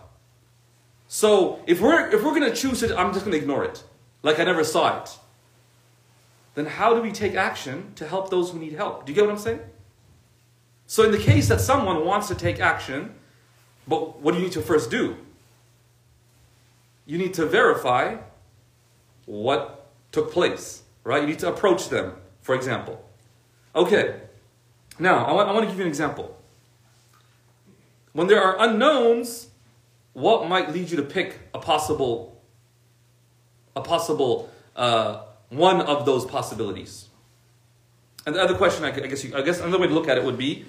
So 1.08 1.60
if 1.66 1.82
we're 1.82 2.10
if 2.12 2.24
we're 2.24 2.34
gonna 2.34 2.56
choose 2.56 2.84
it, 2.84 2.92
I'm 2.92 3.13
just 3.13 3.25
gonna 3.25 3.38
ignore 3.38 3.66
it. 3.66 3.84
Like 4.22 4.40
I 4.40 4.44
never 4.44 4.63
saw 4.63 5.01
it. 5.01 5.18
Then 6.54 6.68
how 6.68 6.94
do 6.94 7.01
we 7.01 7.12
take 7.12 7.34
action 7.34 7.92
to 7.96 8.08
help 8.08 8.30
those 8.30 8.51
who 8.51 8.60
need 8.60 8.74
help? 8.74 9.06
Do 9.06 9.12
you 9.12 9.16
get 9.16 9.25
what 9.25 9.34
I'm 9.34 9.40
saying? 9.40 9.62
So 10.86 11.04
in 11.04 11.12
the 11.12 11.18
case 11.18 11.48
that 11.48 11.60
someone 11.60 12.06
wants 12.06 12.28
to 12.28 12.36
take 12.36 12.60
action, 12.60 13.16
but 13.88 14.19
what 14.21 14.31
do 14.31 14.38
you 14.38 14.45
need 14.45 14.53
to 14.53 14.61
first 14.61 14.89
do? 14.89 15.17
You 17.05 17.17
need 17.17 17.33
to 17.35 17.45
verify 17.45 18.17
what 19.25 19.89
took 20.11 20.31
place. 20.31 20.83
right? 21.03 21.21
You 21.21 21.27
need 21.27 21.39
to 21.39 21.50
approach 21.50 21.89
them, 21.89 22.13
for 22.41 22.55
example. 22.55 23.03
Okay, 23.75 24.15
now 25.00 25.25
I 25.25 25.31
want, 25.31 25.50
I 25.50 25.53
want 25.53 25.63
to 25.63 25.69
give 25.69 25.77
you 25.77 25.83
an 25.83 25.89
example. 25.89 26.38
When 28.13 28.27
there 28.27 28.43
are 28.43 28.59
unknowns, 28.59 29.47
what 30.13 30.47
might 30.50 30.71
lead 30.71 30.89
you 30.91 30.97
to 30.97 31.03
pick 31.03 31.39
a 31.53 31.59
possible, 31.59 32.41
a 33.75 33.81
possible 33.81 34.50
uh, 34.75 35.23
one 35.50 35.81
of 35.81 36.05
those 36.05 36.25
possibilities? 36.25 37.07
And 38.25 38.35
the 38.35 38.41
other 38.41 38.55
question, 38.55 38.83
I 38.83 38.91
guess, 38.91 39.23
you, 39.23 39.35
I 39.35 39.41
guess 39.41 39.59
another 39.59 39.79
way 39.79 39.88
to 39.88 39.93
look 39.93 40.07
at 40.07 40.17
it 40.17 40.23
would 40.23 40.38
be, 40.38 40.65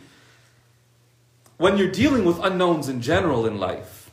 when 1.62 1.78
you're 1.78 1.92
dealing 1.92 2.24
with 2.24 2.42
unknowns 2.42 2.88
in 2.88 3.00
general 3.00 3.46
in 3.46 3.56
life, 3.56 4.10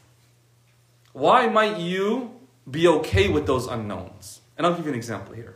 why 1.14 1.48
might 1.48 1.80
you 1.80 2.32
be 2.70 2.88
okay 2.88 3.28
with 3.28 3.48
those 3.48 3.66
unknowns? 3.66 4.42
And 4.56 4.68
I'll 4.68 4.76
give 4.76 4.86
you 4.86 4.92
an 4.92 4.98
example 4.98 5.34
here, 5.34 5.56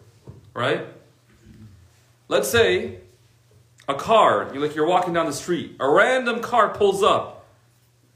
right? 0.55 0.88
Let's 2.29 2.50
say 2.50 2.97
a 3.88 3.93
car, 3.93 4.50
you're 4.51 4.65
like 4.65 4.75
you're 4.75 4.88
walking 4.88 5.13
down 5.13 5.27
the 5.27 5.33
street, 5.33 5.75
a 5.79 5.88
random 5.88 6.41
car 6.41 6.69
pulls 6.69 7.03
up, 7.03 7.45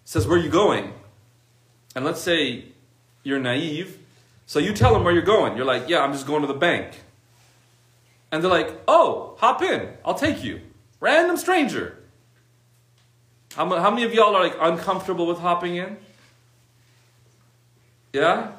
says, 0.05 0.25
Where 0.25 0.39
are 0.39 0.41
you 0.41 0.49
going? 0.49 0.95
And 1.95 2.03
let's 2.03 2.19
say 2.19 2.65
you're 3.21 3.39
naive, 3.39 3.99
so 4.47 4.57
you 4.57 4.73
tell 4.73 4.91
them 4.91 5.03
where 5.03 5.13
you're 5.13 5.21
going. 5.21 5.55
You're 5.55 5.67
like, 5.67 5.87
Yeah, 5.87 6.01
I'm 6.01 6.13
just 6.13 6.25
going 6.25 6.41
to 6.41 6.47
the 6.47 6.55
bank. 6.55 6.99
And 8.31 8.43
they're 8.43 8.49
like, 8.49 8.73
Oh, 8.87 9.35
hop 9.37 9.61
in, 9.61 9.89
I'll 10.03 10.15
take 10.15 10.43
you. 10.43 10.61
Random 10.99 11.37
stranger. 11.37 11.96
How, 13.55 13.89
many 13.89 14.03
of 14.03 14.13
y'all 14.13 14.35
are 14.35 14.43
like 14.43 14.57
uncomfortable 14.59 15.25
with 15.25 15.39
hopping 15.39 15.75
in? 15.77 15.97
Yeah? 18.13 18.51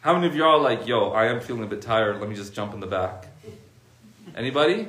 How 0.00 0.14
many 0.14 0.26
of 0.26 0.34
y'all 0.34 0.58
are 0.58 0.60
like, 0.60 0.86
yo, 0.86 1.10
I 1.10 1.26
am 1.26 1.40
feeling 1.40 1.62
a 1.62 1.66
bit 1.66 1.80
tired, 1.80 2.20
let 2.20 2.28
me 2.28 2.34
just 2.34 2.52
jump 2.52 2.74
in 2.74 2.80
the 2.80 2.86
back? 2.86 3.26
Anybody? 4.36 4.88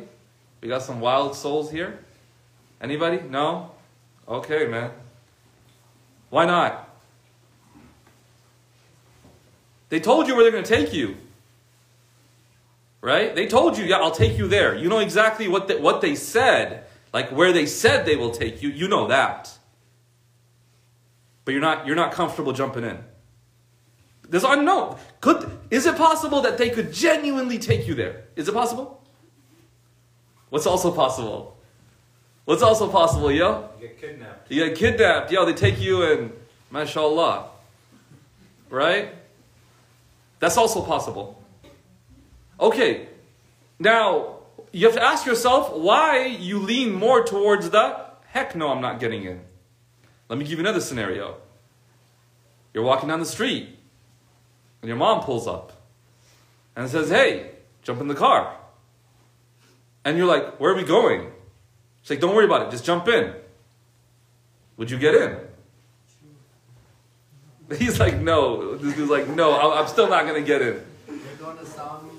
We 0.61 0.67
got 0.67 0.81
some 0.81 0.99
wild 0.99 1.35
souls 1.35 1.71
here? 1.71 1.99
Anybody? 2.81 3.21
No? 3.29 3.71
Okay, 4.27 4.67
man. 4.67 4.91
Why 6.29 6.45
not? 6.45 6.89
They 9.89 9.99
told 9.99 10.27
you 10.27 10.35
where 10.35 10.43
they're 10.43 10.51
going 10.51 10.63
to 10.63 10.75
take 10.75 10.93
you. 10.93 11.15
Right? 13.01 13.35
They 13.35 13.45
told 13.45 13.77
you, 13.77 13.85
yeah, 13.85 13.97
I'll 13.97 14.11
take 14.11 14.37
you 14.37 14.47
there. 14.47 14.75
You 14.75 14.89
know 14.89 14.99
exactly 14.99 15.47
what 15.47 15.67
they, 15.67 15.77
what 15.77 16.01
they 16.01 16.15
said, 16.15 16.85
like 17.15 17.31
where 17.31 17.53
they 17.53 17.65
said 17.65 18.05
they 18.05 18.17
will 18.17 18.31
take 18.31 18.61
you. 18.61 18.67
You 18.67 18.89
know 18.89 19.07
that. 19.07 19.57
But 21.45 21.53
you're 21.53 21.61
not 21.61 21.87
you're 21.87 21.95
not 21.95 22.11
comfortable 22.11 22.51
jumping 22.51 22.83
in. 22.83 22.97
There's 24.27 24.43
unknown. 24.43 24.97
Could 25.21 25.49
is 25.71 25.85
it 25.85 25.95
possible 25.95 26.41
that 26.41 26.57
they 26.57 26.69
could 26.69 26.91
genuinely 26.91 27.57
take 27.57 27.87
you 27.87 27.93
there? 27.95 28.25
Is 28.35 28.49
it 28.49 28.53
possible? 28.53 29.01
What's 30.49 30.67
also 30.67 30.91
possible? 30.91 31.57
What's 32.43 32.61
also 32.61 32.89
possible, 32.89 33.31
yo? 33.31 33.69
You 33.79 33.87
get 33.87 34.01
kidnapped. 34.01 34.51
You 34.51 34.65
get 34.65 34.77
kidnapped, 34.77 35.31
yo, 35.31 35.45
they 35.45 35.53
take 35.53 35.79
you 35.79 36.03
and 36.03 36.33
mashallah. 36.69 37.45
Right? 38.69 39.15
That's 40.39 40.57
also 40.57 40.81
possible. 40.81 41.41
Okay, 42.59 43.07
now 43.79 44.34
you 44.75 44.85
have 44.87 44.95
to 44.95 45.01
ask 45.01 45.25
yourself 45.25 45.71
why 45.71 46.25
you 46.25 46.59
lean 46.59 46.93
more 46.93 47.23
towards 47.23 47.69
the 47.69 47.97
heck 48.27 48.57
no, 48.57 48.67
I'm 48.71 48.81
not 48.81 48.99
getting 48.99 49.23
in. 49.23 49.39
Let 50.27 50.37
me 50.37 50.43
give 50.43 50.59
you 50.59 50.59
another 50.59 50.81
scenario. 50.81 51.37
You're 52.73 52.83
walking 52.83 53.07
down 53.07 53.21
the 53.21 53.25
street 53.25 53.69
and 54.81 54.89
your 54.89 54.97
mom 54.97 55.21
pulls 55.21 55.47
up 55.47 55.81
and 56.75 56.89
says, 56.89 57.09
Hey, 57.09 57.51
jump 57.83 58.01
in 58.01 58.09
the 58.09 58.15
car. 58.15 58.53
And 60.03 60.17
you're 60.17 60.27
like, 60.27 60.59
Where 60.59 60.73
are 60.73 60.75
we 60.75 60.83
going? 60.83 61.31
She's 62.01 62.09
like, 62.09 62.19
Don't 62.19 62.35
worry 62.35 62.43
about 62.43 62.63
it, 62.63 62.71
just 62.71 62.83
jump 62.83 63.07
in. 63.07 63.33
Would 64.75 64.91
you 64.91 64.99
get 64.99 65.15
in? 65.15 65.37
He's 67.77 67.97
like, 67.97 68.19
No. 68.19 68.75
This 68.75 68.93
dude's 68.93 69.09
like, 69.09 69.29
No, 69.29 69.71
I'm 69.71 69.87
still 69.87 70.09
not 70.09 70.25
going 70.25 70.43
to 70.43 70.45
get 70.45 70.61
in. 70.61 70.85
You're 71.07 71.37
going 71.39 71.57
to 71.59 71.63
know, 71.63 72.01
boutique 72.01 72.14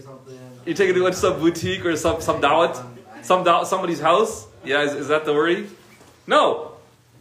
something. 0.00 0.38
You're 0.66 0.74
taking 0.76 0.96
it 0.96 1.10
to 1.10 1.12
some 1.12 1.40
boutique 1.40 1.84
or 1.84 1.96
some, 1.96 2.20
some 2.20 2.40
dawat? 2.40 2.82
Some 3.22 3.44
daw- 3.44 3.64
somebody's 3.64 4.00
house? 4.00 4.46
Yeah, 4.64 4.82
is, 4.82 4.94
is 4.94 5.08
that 5.08 5.24
the 5.24 5.32
worry? 5.32 5.68
No. 6.26 6.72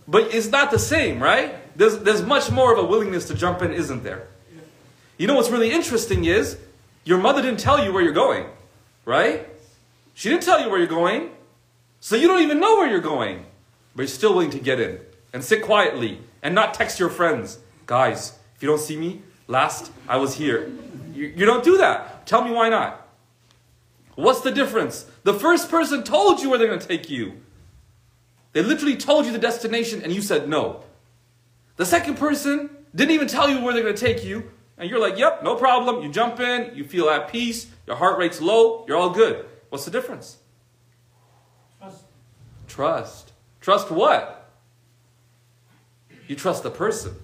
But 0.07 0.33
it's 0.33 0.47
not 0.47 0.71
the 0.71 0.79
same, 0.79 1.21
right? 1.21 1.55
There's, 1.77 1.99
there's 1.99 2.21
much 2.21 2.51
more 2.51 2.73
of 2.73 2.79
a 2.79 2.85
willingness 2.85 3.25
to 3.27 3.35
jump 3.35 3.61
in, 3.61 3.71
isn't 3.71 4.03
there? 4.03 4.27
You 5.17 5.27
know 5.27 5.35
what's 5.35 5.49
really 5.49 5.71
interesting 5.71 6.25
is 6.25 6.57
your 7.03 7.17
mother 7.17 7.41
didn't 7.41 7.59
tell 7.59 7.83
you 7.83 7.91
where 7.93 8.01
you're 8.01 8.13
going, 8.13 8.45
right? 9.05 9.47
She 10.15 10.29
didn't 10.29 10.43
tell 10.43 10.61
you 10.61 10.69
where 10.69 10.79
you're 10.79 10.87
going, 10.87 11.31
so 11.99 12.15
you 12.15 12.27
don't 12.27 12.41
even 12.41 12.59
know 12.59 12.75
where 12.75 12.89
you're 12.89 13.01
going. 13.01 13.45
But 13.95 14.03
you're 14.03 14.07
still 14.07 14.33
willing 14.33 14.51
to 14.51 14.59
get 14.59 14.79
in 14.79 14.99
and 15.33 15.43
sit 15.43 15.61
quietly 15.63 16.19
and 16.41 16.55
not 16.55 16.73
text 16.73 16.99
your 16.99 17.09
friends. 17.09 17.59
Guys, 17.85 18.37
if 18.55 18.63
you 18.63 18.69
don't 18.69 18.79
see 18.79 18.95
me, 18.95 19.21
last 19.47 19.91
I 20.07 20.17
was 20.17 20.35
here. 20.35 20.71
You, 21.13 21.33
you 21.35 21.45
don't 21.45 21.63
do 21.63 21.77
that. 21.79 22.18
Tell 22.29 22.43
me 22.43 22.51
why 22.51 22.69
not. 22.69 23.07
What's 24.13 24.41
the 24.41 24.51
difference? 24.51 25.07
The 25.23 25.33
first 25.33 25.67
person 25.67 26.03
told 26.03 26.39
you 26.39 26.51
where 26.51 26.59
they're 26.59 26.67
going 26.67 26.79
to 26.79 26.87
take 26.87 27.09
you. 27.09 27.41
They 28.53 28.61
literally 28.61 28.97
told 28.97 29.25
you 29.25 29.31
the 29.31 29.39
destination 29.39 30.03
and 30.03 30.13
you 30.13 30.21
said 30.21 30.47
no. 30.47 30.83
The 31.77 31.87
second 31.87 32.19
person 32.19 32.69
didn't 32.93 33.15
even 33.15 33.27
tell 33.27 33.49
you 33.49 33.61
where 33.63 33.73
they're 33.73 33.81
going 33.81 33.95
to 33.95 34.05
take 34.05 34.23
you, 34.23 34.51
and 34.77 34.87
you're 34.87 34.99
like, 34.99 35.17
yep, 35.17 35.41
no 35.41 35.55
problem. 35.55 36.03
You 36.03 36.11
jump 36.11 36.39
in, 36.39 36.75
you 36.75 36.83
feel 36.83 37.09
at 37.09 37.31
peace, 37.31 37.65
your 37.87 37.95
heart 37.95 38.19
rate's 38.19 38.39
low, 38.39 38.85
you're 38.87 38.97
all 38.97 39.09
good. 39.09 39.47
What's 39.69 39.85
the 39.85 39.91
difference? 39.91 40.37
Trust. 41.79 42.03
Trust. 42.67 43.33
Trust 43.59 43.89
what? 43.89 44.51
You 46.27 46.35
trust 46.35 46.61
the 46.61 46.69
person. 46.69 47.15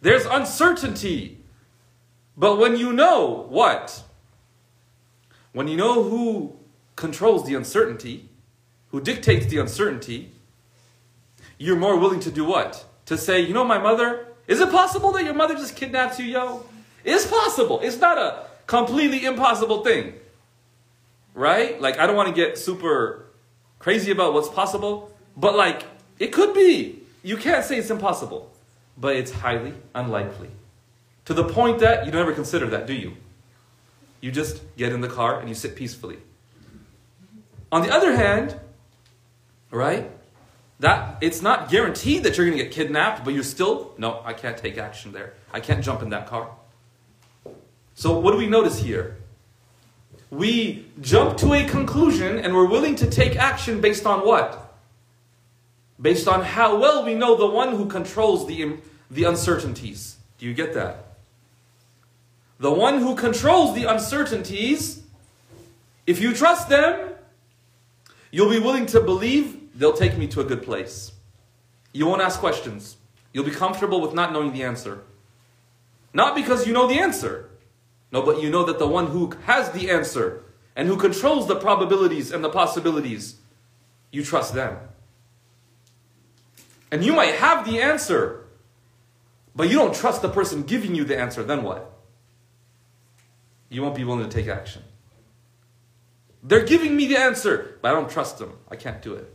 There's 0.00 0.26
uncertainty. 0.26 1.38
But 2.36 2.58
when 2.58 2.76
you 2.76 2.92
know 2.92 3.46
what? 3.48 4.04
When 5.52 5.68
you 5.68 5.76
know 5.76 6.02
who 6.02 6.56
controls 6.96 7.46
the 7.46 7.54
uncertainty, 7.54 8.28
who 8.88 9.00
dictates 9.00 9.46
the 9.46 9.58
uncertainty, 9.58 10.32
you're 11.58 11.76
more 11.76 11.98
willing 11.98 12.20
to 12.20 12.30
do 12.30 12.44
what? 12.44 12.84
To 13.06 13.18
say, 13.18 13.40
you 13.40 13.54
know, 13.54 13.64
my 13.64 13.78
mother, 13.78 14.26
is 14.46 14.60
it 14.60 14.70
possible 14.70 15.12
that 15.12 15.24
your 15.24 15.34
mother 15.34 15.54
just 15.54 15.76
kidnapped 15.76 16.18
you, 16.18 16.26
yo? 16.26 16.64
It's 17.04 17.26
possible. 17.26 17.80
It's 17.82 17.98
not 17.98 18.18
a 18.18 18.44
completely 18.66 19.24
impossible 19.24 19.84
thing. 19.84 20.14
Right? 21.34 21.80
Like, 21.80 21.98
I 21.98 22.06
don't 22.06 22.16
want 22.16 22.28
to 22.28 22.34
get 22.34 22.58
super 22.58 23.26
crazy 23.78 24.10
about 24.10 24.34
what's 24.34 24.48
possible, 24.48 25.12
but 25.36 25.54
like, 25.54 25.84
it 26.18 26.32
could 26.32 26.54
be. 26.54 27.00
You 27.22 27.36
can't 27.36 27.64
say 27.64 27.78
it's 27.78 27.90
impossible, 27.90 28.50
but 28.98 29.16
it's 29.16 29.30
highly 29.30 29.74
unlikely. 29.94 30.50
To 31.26 31.34
the 31.34 31.44
point 31.44 31.78
that 31.80 32.04
you 32.04 32.12
never 32.12 32.32
consider 32.32 32.66
that, 32.68 32.86
do 32.86 32.94
you? 32.94 33.16
You 34.22 34.30
just 34.30 34.62
get 34.76 34.92
in 34.92 35.02
the 35.02 35.08
car 35.08 35.40
and 35.40 35.48
you 35.48 35.54
sit 35.54 35.76
peacefully. 35.76 36.16
On 37.70 37.82
the 37.82 37.92
other 37.92 38.16
hand, 38.16 38.58
right? 39.70 40.10
That 40.78 41.18
it's 41.20 41.42
not 41.42 41.70
guaranteed 41.70 42.22
that 42.22 42.36
you're 42.36 42.46
going 42.46 42.56
to 42.56 42.64
get 42.64 42.72
kidnapped, 42.72 43.24
but 43.24 43.34
you're 43.34 43.42
still 43.42 43.94
no, 43.98 44.22
I 44.24 44.32
can't 44.32 44.56
take 44.56 44.78
action 44.78 45.12
there. 45.12 45.34
I 45.52 45.60
can't 45.60 45.84
jump 45.84 46.02
in 46.02 46.10
that 46.10 46.28
car. 46.28 46.50
So 47.94 48.18
what 48.18 48.30
do 48.30 48.38
we 48.38 48.46
notice 48.46 48.78
here? 48.78 49.18
We 50.30 50.86
jump 51.00 51.36
to 51.38 51.52
a 51.54 51.64
conclusion 51.68 52.38
and 52.38 52.54
we're 52.54 52.68
willing 52.68 52.94
to 52.96 53.10
take 53.10 53.36
action 53.36 53.80
based 53.80 54.06
on 54.06 54.20
what? 54.20 54.74
Based 56.00 56.26
on 56.26 56.42
how 56.42 56.78
well 56.78 57.04
we 57.04 57.14
know 57.14 57.36
the 57.36 57.46
one 57.46 57.74
who 57.74 57.86
controls 57.86 58.46
the, 58.46 58.78
the 59.10 59.24
uncertainties. 59.24 60.16
Do 60.38 60.46
you 60.46 60.54
get 60.54 60.74
that? 60.74 61.11
The 62.58 62.70
one 62.70 62.98
who 63.00 63.14
controls 63.16 63.74
the 63.74 63.84
uncertainties, 63.84 65.02
if 66.06 66.20
you 66.20 66.34
trust 66.34 66.68
them, 66.68 67.10
you'll 68.30 68.50
be 68.50 68.58
willing 68.58 68.86
to 68.86 69.00
believe 69.00 69.78
they'll 69.78 69.92
take 69.92 70.16
me 70.16 70.26
to 70.28 70.40
a 70.40 70.44
good 70.44 70.62
place. 70.62 71.12
You 71.92 72.06
won't 72.06 72.22
ask 72.22 72.38
questions. 72.38 72.96
You'll 73.32 73.44
be 73.44 73.50
comfortable 73.50 74.00
with 74.00 74.14
not 74.14 74.32
knowing 74.32 74.52
the 74.52 74.62
answer. 74.62 75.02
Not 76.14 76.34
because 76.34 76.66
you 76.66 76.72
know 76.72 76.86
the 76.86 76.98
answer. 76.98 77.50
No, 78.10 78.22
but 78.22 78.42
you 78.42 78.50
know 78.50 78.64
that 78.64 78.78
the 78.78 78.86
one 78.86 79.06
who 79.08 79.32
has 79.44 79.70
the 79.70 79.90
answer 79.90 80.44
and 80.76 80.86
who 80.86 80.96
controls 80.96 81.48
the 81.48 81.56
probabilities 81.56 82.30
and 82.30 82.44
the 82.44 82.50
possibilities, 82.50 83.36
you 84.10 84.22
trust 84.22 84.54
them. 84.54 84.76
And 86.90 87.02
you 87.02 87.14
might 87.14 87.34
have 87.36 87.64
the 87.64 87.80
answer, 87.80 88.44
but 89.56 89.70
you 89.70 89.76
don't 89.76 89.94
trust 89.94 90.20
the 90.20 90.28
person 90.28 90.62
giving 90.62 90.94
you 90.94 91.04
the 91.04 91.18
answer, 91.18 91.42
then 91.42 91.62
what? 91.62 91.90
You 93.72 93.80
won't 93.82 93.94
be 93.94 94.04
willing 94.04 94.28
to 94.28 94.30
take 94.30 94.48
action. 94.48 94.82
They're 96.42 96.64
giving 96.64 96.94
me 96.94 97.06
the 97.06 97.16
answer, 97.16 97.78
but 97.80 97.90
I 97.90 97.94
don't 97.94 98.10
trust 98.10 98.36
them. 98.38 98.58
I 98.70 98.76
can't 98.76 99.00
do 99.00 99.14
it. 99.14 99.34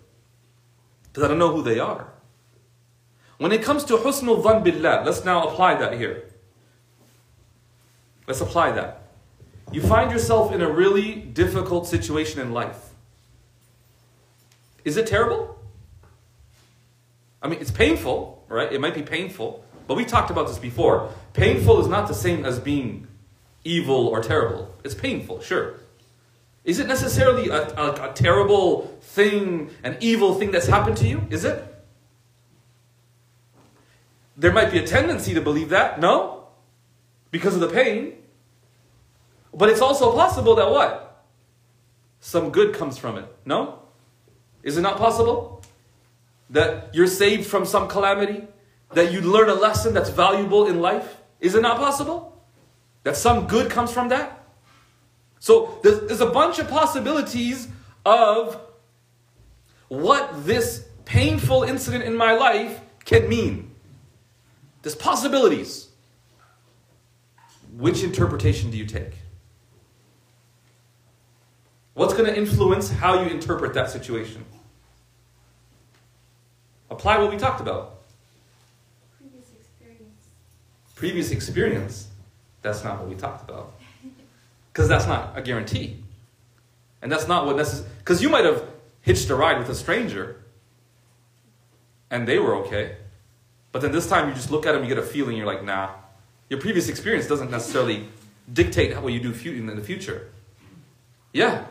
Because 1.03 1.23
I 1.23 1.27
don't 1.27 1.39
know 1.39 1.51
who 1.51 1.63
they 1.63 1.79
are. 1.79 2.07
When 3.39 3.51
it 3.51 3.63
comes 3.63 3.83
to 3.85 3.97
husnul 3.97 4.43
dhan 4.43 4.63
billah, 4.63 5.03
let's 5.03 5.25
now 5.25 5.47
apply 5.47 5.75
that 5.79 5.93
here. 5.93 6.29
Let's 8.27 8.39
apply 8.39 8.73
that. 8.73 9.07
You 9.71 9.81
find 9.81 10.11
yourself 10.11 10.51
in 10.51 10.61
a 10.61 10.69
really 10.69 11.15
difficult 11.15 11.87
situation 11.87 12.39
in 12.39 12.51
life. 12.51 12.89
Is 14.85 14.97
it 14.97 15.07
terrible? 15.07 15.57
I 17.41 17.47
mean, 17.47 17.59
it's 17.59 17.71
painful, 17.71 18.45
right? 18.49 18.71
It 18.71 18.79
might 18.81 18.93
be 18.93 19.01
painful, 19.01 19.65
but 19.87 19.95
we 19.95 20.05
talked 20.05 20.29
about 20.29 20.47
this 20.47 20.59
before. 20.59 21.09
Painful 21.33 21.81
is 21.81 21.87
not 21.87 22.07
the 22.07 22.13
same 22.13 22.45
as 22.45 22.59
being 22.59 23.06
evil 23.67 24.07
or 24.07 24.21
terrible. 24.21 24.73
It's 24.83 24.95
painful, 24.95 25.41
sure. 25.41 25.75
Is 26.63 26.79
it 26.79 26.87
necessarily 26.87 27.49
a, 27.49 27.61
a, 27.75 28.09
a 28.09 28.13
terrible 28.13 28.97
thing, 29.01 29.69
an 29.83 29.97
evil 30.01 30.33
thing 30.35 30.51
that's 30.51 30.67
happened 30.67 30.97
to 30.97 31.07
you? 31.07 31.25
Is 31.29 31.45
it? 31.45 31.63
There 34.35 34.51
might 34.51 34.71
be 34.71 34.77
a 34.77 34.85
tendency 34.85 35.33
to 35.33 35.41
believe 35.41 35.69
that, 35.69 35.99
no? 35.99 36.47
Because 37.31 37.55
of 37.55 37.61
the 37.61 37.69
pain. 37.69 38.13
But 39.53 39.69
it's 39.69 39.81
also 39.81 40.11
possible 40.11 40.55
that 40.55 40.69
what? 40.69 41.25
Some 42.19 42.51
good 42.51 42.75
comes 42.75 42.97
from 42.97 43.17
it, 43.17 43.25
no? 43.45 43.79
Is 44.61 44.77
it 44.77 44.81
not 44.81 44.97
possible? 44.97 45.63
That 46.49 46.93
you're 46.93 47.07
saved 47.07 47.47
from 47.47 47.65
some 47.65 47.87
calamity? 47.87 48.47
That 48.93 49.11
you 49.11 49.21
learn 49.21 49.49
a 49.49 49.53
lesson 49.55 49.93
that's 49.93 50.09
valuable 50.09 50.67
in 50.67 50.81
life? 50.81 51.17
Is 51.39 51.55
it 51.55 51.61
not 51.61 51.77
possible? 51.77 52.36
That 53.07 53.15
some 53.15 53.47
good 53.47 53.71
comes 53.71 53.89
from 53.89 54.09
that? 54.09 54.43
So 55.39 55.79
there's, 55.81 56.01
there's 56.07 56.19
a 56.19 56.29
bunch 56.29 56.59
of 56.59 56.67
possibilities 56.67 57.69
of 58.05 58.59
what 59.87 60.45
this 60.45 60.85
painful 61.05 61.63
incident 61.63 62.03
in 62.03 62.17
my 62.17 62.33
life 62.33 62.81
can 63.05 63.29
mean. 63.29 63.73
There's 64.81 64.93
possibilities. 64.93 65.87
Which 67.77 68.03
interpretation 68.03 68.71
do 68.71 68.77
you 68.77 68.85
take? 68.85 69.13
What's 71.93 72.13
going 72.13 72.25
to 72.25 72.37
influence 72.37 72.89
how 72.89 73.23
you 73.23 73.29
interpret 73.29 73.73
that 73.75 73.89
situation? 73.89 74.43
Apply 76.91 77.19
what 77.19 77.31
we 77.31 77.37
talked 77.37 77.61
about. 77.61 78.01
Previous 79.17 79.49
experience. 79.53 80.27
Previous 80.93 81.31
experience. 81.31 82.09
That's 82.61 82.83
not 82.83 82.99
what 82.99 83.07
we 83.07 83.15
talked 83.15 83.47
about. 83.49 83.73
Because 84.71 84.87
that's 84.89 85.07
not 85.07 85.37
a 85.37 85.41
guarantee. 85.41 86.03
And 87.01 87.11
that's 87.11 87.27
not 87.27 87.45
what 87.45 87.55
necessary. 87.55 87.89
Because 87.99 88.21
you 88.21 88.29
might 88.29 88.45
have 88.45 88.63
hitched 89.01 89.29
a 89.29 89.35
ride 89.35 89.57
with 89.59 89.69
a 89.69 89.75
stranger 89.75 90.37
and 92.09 92.27
they 92.27 92.39
were 92.39 92.55
okay. 92.55 92.97
But 93.71 93.81
then 93.81 93.91
this 93.91 94.07
time 94.07 94.29
you 94.29 94.35
just 94.35 94.49
look 94.51 94.65
at 94.65 94.71
them, 94.73 94.83
you 94.83 94.89
get 94.89 94.97
a 94.97 95.01
feeling, 95.03 95.37
you're 95.37 95.45
like, 95.45 95.63
nah. 95.63 95.89
Your 96.49 96.59
previous 96.59 96.89
experience 96.89 97.27
doesn't 97.27 97.51
necessarily 97.51 98.07
dictate 98.51 98.97
what 99.01 99.11
you 99.13 99.19
do 99.19 99.31
in 99.49 99.65
the 99.67 99.81
future. 99.81 100.29
Yeah, 101.33 101.65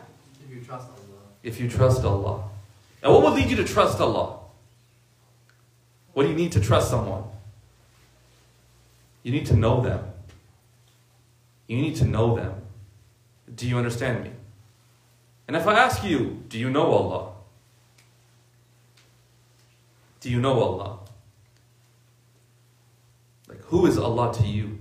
If 0.45 0.55
you 0.55 0.61
trust 0.61 0.87
Allah. 0.87 0.99
if 1.43 1.59
you 1.59 1.69
trust 1.69 2.03
Allah. 2.03 2.43
And 3.01 3.11
what 3.11 3.23
would 3.23 3.33
lead 3.33 3.49
you 3.49 3.57
to 3.57 3.65
trust 3.65 3.99
Allah? 3.99 4.39
What 6.13 6.23
do 6.23 6.29
you 6.29 6.35
need 6.35 6.51
to 6.53 6.59
trust 6.59 6.89
someone? 6.89 7.23
You 9.23 9.31
need 9.31 9.47
to 9.47 9.55
know 9.55 9.81
them. 9.81 10.03
You 11.67 11.77
need 11.77 11.95
to 11.97 12.05
know 12.05 12.35
them. 12.35 12.61
Do 13.53 13.67
you 13.67 13.77
understand 13.77 14.23
me? 14.23 14.31
And 15.47 15.55
if 15.55 15.67
I 15.67 15.73
ask 15.73 16.03
you, 16.03 16.43
do 16.49 16.57
you 16.57 16.69
know 16.69 16.91
Allah? 16.91 17.33
Do 20.19 20.29
you 20.29 20.39
know 20.39 20.59
Allah? 20.59 20.99
Like, 23.47 23.61
who 23.65 23.85
is 23.85 23.97
Allah 23.97 24.33
to 24.33 24.43
you? 24.43 24.79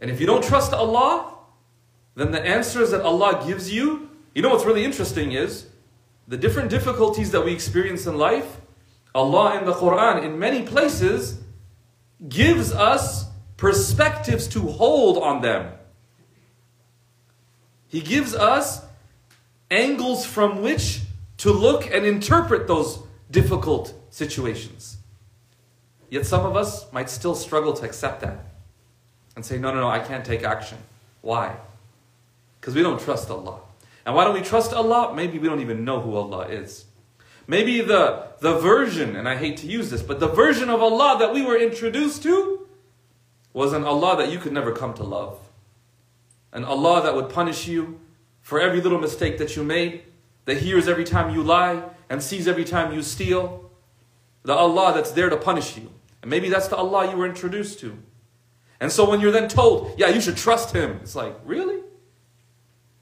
And 0.00 0.10
if 0.10 0.20
you 0.20 0.26
don't 0.26 0.42
trust 0.42 0.72
Allah, 0.72 1.34
then 2.14 2.32
the 2.32 2.44
answers 2.44 2.90
that 2.90 3.02
Allah 3.02 3.44
gives 3.46 3.72
you, 3.72 4.10
you 4.34 4.42
know 4.42 4.48
what's 4.48 4.64
really 4.64 4.84
interesting 4.84 5.32
is 5.32 5.66
the 6.26 6.36
different 6.36 6.70
difficulties 6.70 7.30
that 7.30 7.44
we 7.44 7.52
experience 7.52 8.06
in 8.06 8.18
life, 8.18 8.60
Allah 9.14 9.58
in 9.58 9.64
the 9.64 9.72
Quran, 9.72 10.24
in 10.24 10.38
many 10.38 10.62
places, 10.62 11.40
gives 12.28 12.72
us 12.72 13.27
perspectives 13.58 14.46
to 14.48 14.62
hold 14.62 15.18
on 15.18 15.42
them. 15.42 15.72
He 17.88 18.00
gives 18.00 18.34
us 18.34 18.82
angles 19.70 20.24
from 20.24 20.62
which 20.62 21.00
to 21.38 21.52
look 21.52 21.92
and 21.92 22.06
interpret 22.06 22.66
those 22.66 23.00
difficult 23.30 23.92
situations. 24.10 24.96
Yet 26.08 26.24
some 26.24 26.46
of 26.46 26.56
us 26.56 26.90
might 26.92 27.10
still 27.10 27.34
struggle 27.34 27.74
to 27.74 27.84
accept 27.84 28.22
that 28.22 28.46
and 29.36 29.44
say, 29.44 29.58
no, 29.58 29.74
no, 29.74 29.80
no, 29.80 29.88
I 29.88 29.98
can't 29.98 30.24
take 30.24 30.42
action. 30.42 30.78
Why? 31.20 31.56
Because 32.60 32.74
we 32.74 32.82
don't 32.82 33.00
trust 33.00 33.30
Allah. 33.30 33.60
And 34.06 34.14
why 34.14 34.24
don't 34.24 34.34
we 34.34 34.40
trust 34.40 34.72
Allah? 34.72 35.14
Maybe 35.14 35.38
we 35.38 35.48
don't 35.48 35.60
even 35.60 35.84
know 35.84 36.00
who 36.00 36.16
Allah 36.16 36.48
is. 36.48 36.86
Maybe 37.46 37.80
the, 37.80 38.28
the 38.40 38.58
version, 38.58 39.16
and 39.16 39.28
I 39.28 39.36
hate 39.36 39.58
to 39.58 39.66
use 39.66 39.90
this, 39.90 40.02
but 40.02 40.20
the 40.20 40.28
version 40.28 40.70
of 40.70 40.80
Allah 40.80 41.18
that 41.18 41.34
we 41.34 41.42
were 41.42 41.56
introduced 41.56 42.22
to 42.22 42.57
was 43.52 43.72
an 43.72 43.84
Allah 43.84 44.16
that 44.16 44.30
you 44.30 44.38
could 44.38 44.52
never 44.52 44.72
come 44.72 44.94
to 44.94 45.02
love. 45.02 45.38
An 46.52 46.64
Allah 46.64 47.02
that 47.02 47.14
would 47.14 47.28
punish 47.28 47.66
you 47.66 48.00
for 48.40 48.60
every 48.60 48.80
little 48.80 48.98
mistake 48.98 49.38
that 49.38 49.56
you 49.56 49.62
made, 49.62 50.02
that 50.44 50.58
hears 50.58 50.88
every 50.88 51.04
time 51.04 51.34
you 51.34 51.42
lie 51.42 51.82
and 52.08 52.22
sees 52.22 52.48
every 52.48 52.64
time 52.64 52.94
you 52.94 53.02
steal. 53.02 53.70
The 54.42 54.54
Allah 54.54 54.92
that's 54.94 55.10
there 55.10 55.28
to 55.28 55.36
punish 55.36 55.76
you. 55.76 55.90
And 56.22 56.30
maybe 56.30 56.48
that's 56.48 56.68
the 56.68 56.76
Allah 56.76 57.10
you 57.10 57.16
were 57.16 57.26
introduced 57.26 57.80
to. 57.80 57.98
And 58.80 58.90
so 58.92 59.08
when 59.08 59.20
you're 59.20 59.32
then 59.32 59.48
told, 59.48 59.98
yeah, 59.98 60.08
you 60.08 60.20
should 60.20 60.36
trust 60.36 60.74
Him, 60.74 61.00
it's 61.02 61.14
like, 61.14 61.36
really? 61.44 61.82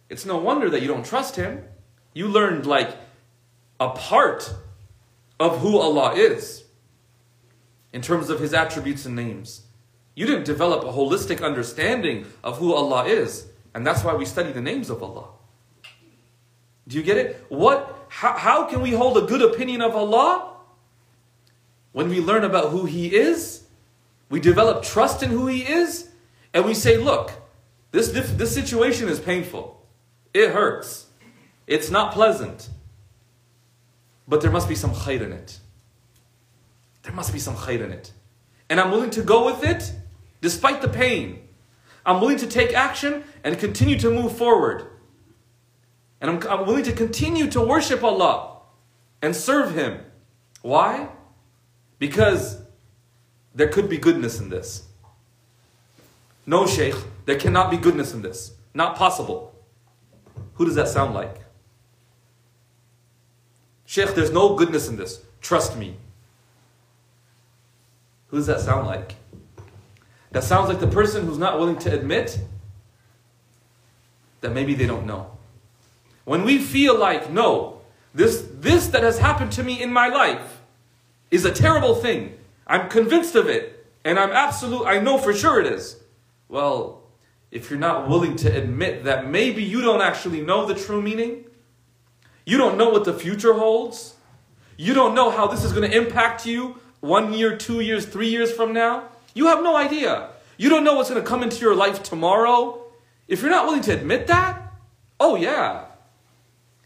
It's 0.08 0.24
no 0.24 0.38
wonder 0.38 0.70
that 0.70 0.80
you 0.80 0.88
don't 0.88 1.04
trust 1.04 1.36
Him. 1.36 1.64
You 2.14 2.28
learned 2.28 2.66
like 2.66 2.96
a 3.78 3.90
part 3.90 4.54
of 5.38 5.58
who 5.58 5.78
Allah 5.78 6.14
is 6.14 6.64
in 7.92 8.00
terms 8.00 8.30
of 8.30 8.40
His 8.40 8.54
attributes 8.54 9.04
and 9.04 9.14
names. 9.14 9.65
You 10.16 10.24
didn't 10.24 10.44
develop 10.44 10.82
a 10.82 10.92
holistic 10.92 11.44
understanding 11.44 12.24
of 12.42 12.58
who 12.58 12.72
Allah 12.72 13.04
is. 13.04 13.46
And 13.74 13.86
that's 13.86 14.02
why 14.02 14.14
we 14.14 14.24
study 14.24 14.50
the 14.50 14.62
names 14.62 14.88
of 14.88 15.02
Allah. 15.02 15.28
Do 16.88 16.96
you 16.96 17.02
get 17.02 17.18
it? 17.18 17.44
What, 17.50 18.06
how, 18.08 18.32
how 18.32 18.64
can 18.64 18.80
we 18.80 18.92
hold 18.92 19.18
a 19.18 19.26
good 19.26 19.42
opinion 19.42 19.82
of 19.82 19.94
Allah? 19.94 20.54
When 21.92 22.08
we 22.08 22.20
learn 22.20 22.44
about 22.44 22.70
who 22.70 22.86
He 22.86 23.14
is, 23.14 23.64
we 24.30 24.40
develop 24.40 24.82
trust 24.82 25.22
in 25.22 25.30
who 25.30 25.46
He 25.48 25.60
is, 25.60 26.08
and 26.54 26.64
we 26.64 26.72
say, 26.72 26.96
look, 26.96 27.32
this, 27.92 28.08
this 28.08 28.54
situation 28.54 29.08
is 29.08 29.20
painful. 29.20 29.86
It 30.32 30.50
hurts. 30.50 31.06
It's 31.66 31.90
not 31.90 32.12
pleasant. 32.12 32.70
But 34.26 34.40
there 34.40 34.50
must 34.50 34.68
be 34.68 34.74
some 34.74 34.92
khair 34.92 35.20
in 35.20 35.32
it. 35.32 35.58
There 37.02 37.12
must 37.12 37.34
be 37.34 37.38
some 37.38 37.54
khair 37.54 37.84
in 37.84 37.92
it. 37.92 38.12
And 38.70 38.80
I'm 38.80 38.90
willing 38.90 39.10
to 39.10 39.22
go 39.22 39.44
with 39.44 39.62
it 39.62 39.92
despite 40.46 40.80
the 40.80 40.88
pain. 40.88 41.40
I'm 42.04 42.20
willing 42.20 42.36
to 42.36 42.46
take 42.46 42.72
action 42.72 43.24
and 43.42 43.58
continue 43.58 43.98
to 43.98 44.08
move 44.08 44.38
forward. 44.38 44.86
And 46.20 46.30
I'm, 46.30 46.48
I'm 46.48 46.64
willing 46.68 46.84
to 46.84 46.92
continue 46.92 47.50
to 47.50 47.60
worship 47.60 48.04
Allah 48.04 48.60
and 49.20 49.34
serve 49.34 49.74
Him. 49.74 50.02
Why? 50.62 51.08
Because 51.98 52.62
there 53.56 53.66
could 53.66 53.88
be 53.88 53.98
goodness 53.98 54.38
in 54.38 54.48
this. 54.48 54.86
No, 56.46 56.64
Sheikh, 56.64 56.94
there 57.24 57.36
cannot 57.36 57.68
be 57.68 57.76
goodness 57.76 58.14
in 58.14 58.22
this. 58.22 58.52
Not 58.72 58.94
possible. 58.94 59.52
Who 60.54 60.64
does 60.64 60.76
that 60.76 60.86
sound 60.86 61.12
like? 61.12 61.40
Sheikh, 63.84 64.14
there's 64.14 64.30
no 64.30 64.54
goodness 64.54 64.86
in 64.86 64.96
this. 64.96 65.24
Trust 65.40 65.76
me. 65.76 65.96
Who 68.28 68.36
does 68.36 68.46
that 68.46 68.60
sound 68.60 68.86
like? 68.86 69.16
That 70.36 70.44
sounds 70.44 70.68
like 70.68 70.80
the 70.80 70.86
person 70.86 71.24
who's 71.24 71.38
not 71.38 71.58
willing 71.58 71.78
to 71.78 71.90
admit 71.90 72.38
that 74.42 74.52
maybe 74.52 74.74
they 74.74 74.86
don't 74.86 75.06
know. 75.06 75.30
When 76.26 76.44
we 76.44 76.58
feel 76.58 76.98
like, 76.98 77.30
no, 77.30 77.80
this, 78.14 78.46
this 78.52 78.88
that 78.88 79.02
has 79.02 79.18
happened 79.18 79.52
to 79.52 79.62
me 79.62 79.82
in 79.82 79.90
my 79.90 80.08
life 80.08 80.60
is 81.30 81.46
a 81.46 81.50
terrible 81.50 81.94
thing. 81.94 82.36
I'm 82.66 82.90
convinced 82.90 83.34
of 83.34 83.48
it, 83.48 83.86
and 84.04 84.18
I'm 84.18 84.30
absolute, 84.30 84.84
I 84.84 84.98
know 84.98 85.16
for 85.16 85.32
sure 85.32 85.58
it 85.58 85.72
is. 85.72 85.96
Well, 86.50 87.00
if 87.50 87.70
you're 87.70 87.78
not 87.78 88.06
willing 88.06 88.36
to 88.36 88.54
admit 88.54 89.04
that 89.04 89.26
maybe 89.26 89.62
you 89.62 89.80
don't 89.80 90.02
actually 90.02 90.42
know 90.42 90.66
the 90.66 90.74
true 90.74 91.00
meaning, 91.00 91.46
you 92.44 92.58
don't 92.58 92.76
know 92.76 92.90
what 92.90 93.06
the 93.06 93.14
future 93.14 93.54
holds, 93.54 94.16
you 94.76 94.92
don't 94.92 95.14
know 95.14 95.30
how 95.30 95.46
this 95.46 95.64
is 95.64 95.72
going 95.72 95.90
to 95.90 95.96
impact 95.96 96.44
you 96.44 96.78
one 97.00 97.32
year, 97.32 97.56
two 97.56 97.80
years, 97.80 98.04
three 98.04 98.28
years 98.28 98.52
from 98.52 98.74
now, 98.74 99.08
you 99.36 99.48
have 99.48 99.62
no 99.62 99.76
idea. 99.76 100.30
You 100.56 100.70
don't 100.70 100.82
know 100.82 100.94
what's 100.94 101.10
going 101.10 101.22
to 101.22 101.28
come 101.28 101.42
into 101.42 101.60
your 101.60 101.74
life 101.74 102.02
tomorrow. 102.02 102.82
If 103.28 103.42
you're 103.42 103.50
not 103.50 103.66
willing 103.66 103.82
to 103.82 103.92
admit 103.92 104.28
that, 104.28 104.72
oh 105.20 105.36
yeah, 105.36 105.84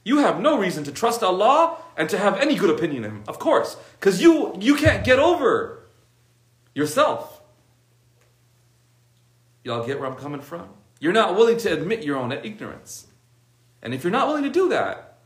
you 0.05 0.19
have 0.19 0.41
no 0.41 0.59
reason 0.59 0.83
to 0.85 0.93
trust 0.93 1.23
Allah 1.23 1.77
and 1.97 2.11
to 2.11 2.19
have 2.19 2.41
any 2.41 2.57
good 2.57 2.71
opinion 2.71 3.05
of 3.05 3.13
Him, 3.13 3.23
of 3.29 3.39
course, 3.39 3.77
because 4.01 4.21
you, 4.21 4.57
you 4.59 4.75
can't 4.75 5.05
get 5.05 5.21
over 5.21 5.87
yourself. 6.75 7.41
Y'all 9.63 9.87
get 9.87 10.01
where 10.01 10.11
I'm 10.11 10.17
coming 10.17 10.41
from? 10.41 10.71
You're 10.99 11.13
not 11.13 11.37
willing 11.37 11.59
to 11.59 11.73
admit 11.73 12.03
your 12.03 12.17
own 12.17 12.33
ignorance. 12.33 13.07
And 13.81 13.95
if 13.95 14.03
you're 14.03 14.11
not 14.11 14.27
willing 14.27 14.43
to 14.43 14.51
do 14.51 14.71
that, 14.71 15.19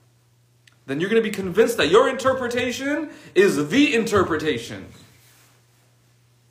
then 0.85 1.01
you're 1.01 1.09
going 1.09 1.23
to 1.23 1.27
be 1.27 1.35
convinced 1.35 1.79
that 1.79 1.89
your 1.89 2.11
interpretation 2.11 3.09
is 3.35 3.71
the 3.71 3.95
interpretation. 3.95 4.89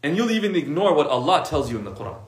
And 0.03 0.17
you'll 0.17 0.31
even 0.31 0.55
ignore 0.55 0.95
what 0.95 1.07
Allah 1.07 1.45
tells 1.45 1.71
you 1.71 1.79
in 1.79 1.85
the 1.85 1.93
Quran 1.93 2.21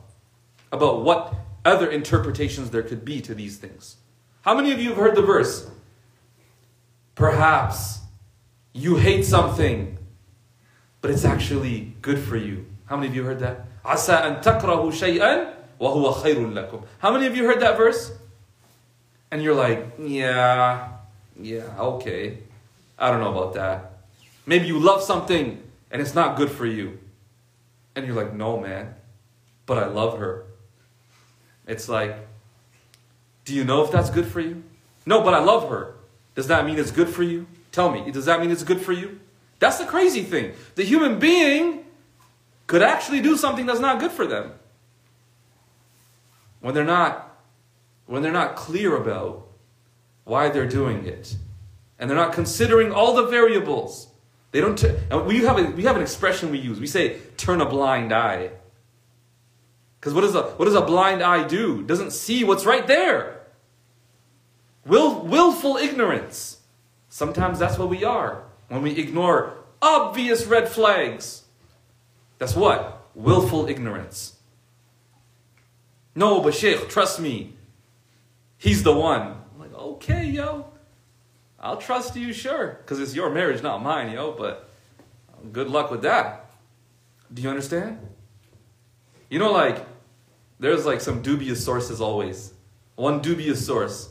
about 0.72 1.02
what 1.02 1.34
other 1.64 1.90
interpretations 1.90 2.70
there 2.70 2.82
could 2.82 3.04
be 3.04 3.20
to 3.20 3.34
these 3.34 3.58
things. 3.58 3.96
How 4.42 4.54
many 4.54 4.72
of 4.72 4.80
you 4.80 4.90
have 4.90 4.98
heard 4.98 5.14
the 5.14 5.22
verse? 5.22 5.68
Perhaps 7.14 8.00
you 8.72 8.96
hate 8.96 9.24
something, 9.24 9.98
but 11.00 11.10
it's 11.10 11.24
actually 11.24 11.94
good 12.02 12.18
for 12.18 12.36
you. 12.36 12.66
How 12.86 12.96
many 12.96 13.08
of 13.08 13.14
you 13.14 13.24
heard 13.24 13.40
that? 13.40 13.66
عسى 13.84 14.12
أن 14.12 14.42
تكرهوا 14.42 14.90
شيئا 14.90 15.54
وهو 15.80 16.12
خير 16.12 16.52
لكم. 16.52 16.82
How 16.98 17.12
many 17.12 17.26
of 17.26 17.36
you 17.36 17.44
heard 17.44 17.60
that 17.60 17.76
verse? 17.76 18.12
And 19.30 19.42
you're 19.42 19.54
like, 19.54 19.92
yeah, 19.98 20.88
yeah, 21.40 21.62
okay. 21.78 22.38
I 22.98 23.10
don't 23.10 23.20
know 23.20 23.30
about 23.30 23.54
that. 23.54 23.92
Maybe 24.44 24.66
you 24.66 24.78
love 24.78 25.02
something 25.02 25.62
and 25.90 26.02
it's 26.02 26.14
not 26.14 26.36
good 26.36 26.50
for 26.50 26.66
you. 26.66 26.98
And 27.95 28.05
you're 28.05 28.15
like, 28.15 28.33
no, 28.33 28.59
man, 28.59 28.95
but 29.65 29.77
I 29.77 29.87
love 29.87 30.19
her. 30.19 30.45
It's 31.67 31.87
like, 31.87 32.15
do 33.45 33.53
you 33.53 33.63
know 33.63 33.83
if 33.83 33.91
that's 33.91 34.09
good 34.09 34.25
for 34.25 34.39
you? 34.39 34.63
No, 35.05 35.21
but 35.21 35.33
I 35.33 35.39
love 35.39 35.69
her. 35.69 35.95
Does 36.35 36.47
that 36.47 36.65
mean 36.65 36.77
it's 36.77 36.91
good 36.91 37.09
for 37.09 37.23
you? 37.23 37.47
Tell 37.71 37.91
me, 37.91 38.11
does 38.11 38.25
that 38.25 38.39
mean 38.39 38.51
it's 38.51 38.63
good 38.63 38.81
for 38.81 38.91
you? 38.91 39.19
That's 39.59 39.77
the 39.77 39.85
crazy 39.85 40.23
thing. 40.23 40.53
The 40.75 40.83
human 40.83 41.19
being 41.19 41.85
could 42.67 42.81
actually 42.81 43.21
do 43.21 43.37
something 43.37 43.65
that's 43.65 43.79
not 43.79 43.99
good 43.99 44.11
for 44.11 44.25
them. 44.27 44.51
When 46.59 46.73
they're 46.73 46.83
not 46.83 47.21
when 48.07 48.21
they're 48.21 48.31
not 48.31 48.55
clear 48.55 48.95
about 48.95 49.47
why 50.25 50.49
they're 50.49 50.67
doing 50.67 51.05
it. 51.05 51.35
And 51.97 52.09
they're 52.09 52.17
not 52.17 52.33
considering 52.33 52.91
all 52.91 53.15
the 53.15 53.25
variables. 53.25 54.07
They 54.55 54.61
don't 54.61 54.77
t- 54.79 54.95
we 55.25 55.43
have 55.43 55.59
a, 55.59 55.63
we 55.63 55.83
have 55.83 55.97
an 55.97 56.01
expression 56.01 56.49
we 56.49 56.59
use. 56.59 56.79
We 56.79 56.87
say 56.87 57.19
turn 57.35 57.59
a 57.59 57.65
blind 57.65 58.13
eye. 58.13 58.51
Cuz 59.99 60.13
what 60.13 60.21
does 60.21 60.33
a 60.33 60.43
what 60.43 60.63
does 60.63 60.75
a 60.75 60.81
blind 60.81 61.21
eye 61.21 61.45
do? 61.45 61.83
Doesn't 61.83 62.11
see 62.11 62.45
what's 62.45 62.65
right 62.65 62.87
there. 62.87 63.41
Will, 64.85 65.19
willful 65.25 65.75
ignorance. 65.75 66.61
Sometimes 67.09 67.59
that's 67.59 67.77
what 67.77 67.89
we 67.89 68.05
are 68.05 68.43
when 68.69 68.81
we 68.81 68.97
ignore 68.97 69.57
obvious 69.81 70.45
red 70.45 70.69
flags. 70.69 71.43
That's 72.37 72.55
what? 72.55 73.09
Willful 73.13 73.67
ignorance. 73.67 74.37
No, 76.15 76.39
but 76.39 76.55
Sheikh, 76.55 76.87
trust 76.87 77.19
me. 77.19 77.55
He's 78.57 78.83
the 78.83 78.93
one. 78.93 79.35
I'm 79.53 79.59
like, 79.59 79.73
okay, 79.73 80.23
yo. 80.27 80.71
I'll 81.65 81.77
trust 81.77 82.15
you, 82.15 82.31
sure. 82.31 82.77
Because 82.81 82.99
it's 82.99 83.15
your 83.15 83.31
marriage, 83.31 83.63
not 83.63 83.81
mine, 83.81 84.11
yo. 84.11 84.33
But 84.33 84.69
good 85.51 85.67
luck 85.67 85.89
with 85.89 86.03
that. 86.03 86.51
Do 87.33 87.41
you 87.41 87.49
understand? 87.49 87.97
You 89.31 89.39
know, 89.39 89.51
like, 89.51 89.83
there's 90.59 90.85
like 90.85 91.01
some 91.01 91.23
dubious 91.23 91.65
sources 91.65 91.99
always. 91.99 92.53
One 92.95 93.19
dubious 93.19 93.65
source 93.65 94.09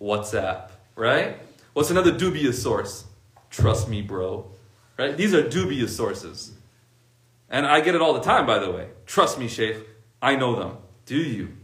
WhatsApp, 0.00 0.70
right? 0.94 1.38
What's 1.74 1.90
another 1.90 2.16
dubious 2.16 2.62
source? 2.62 3.04
Trust 3.50 3.90
me, 3.90 4.00
bro. 4.00 4.50
Right? 4.98 5.14
These 5.14 5.34
are 5.34 5.46
dubious 5.46 5.94
sources. 5.94 6.52
And 7.50 7.66
I 7.66 7.82
get 7.82 7.94
it 7.94 8.00
all 8.00 8.14
the 8.14 8.20
time, 8.20 8.46
by 8.46 8.58
the 8.58 8.70
way. 8.72 8.88
Trust 9.04 9.38
me, 9.38 9.48
Sheikh. 9.48 9.76
I 10.22 10.34
know 10.36 10.56
them. 10.56 10.78
Do 11.04 11.16
you? 11.16 11.58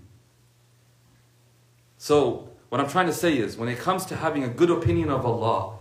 So, 1.97 2.52
what 2.73 2.81
I'm 2.81 2.89
trying 2.89 3.05
to 3.05 3.13
say 3.13 3.37
is 3.37 3.59
when 3.59 3.69
it 3.69 3.79
comes 3.79 4.07
to 4.07 4.17
having 4.17 4.45
a 4.45 4.49
good 4.49 4.71
opinion 4.71 5.11
of 5.11 5.27
Allah, 5.27 5.75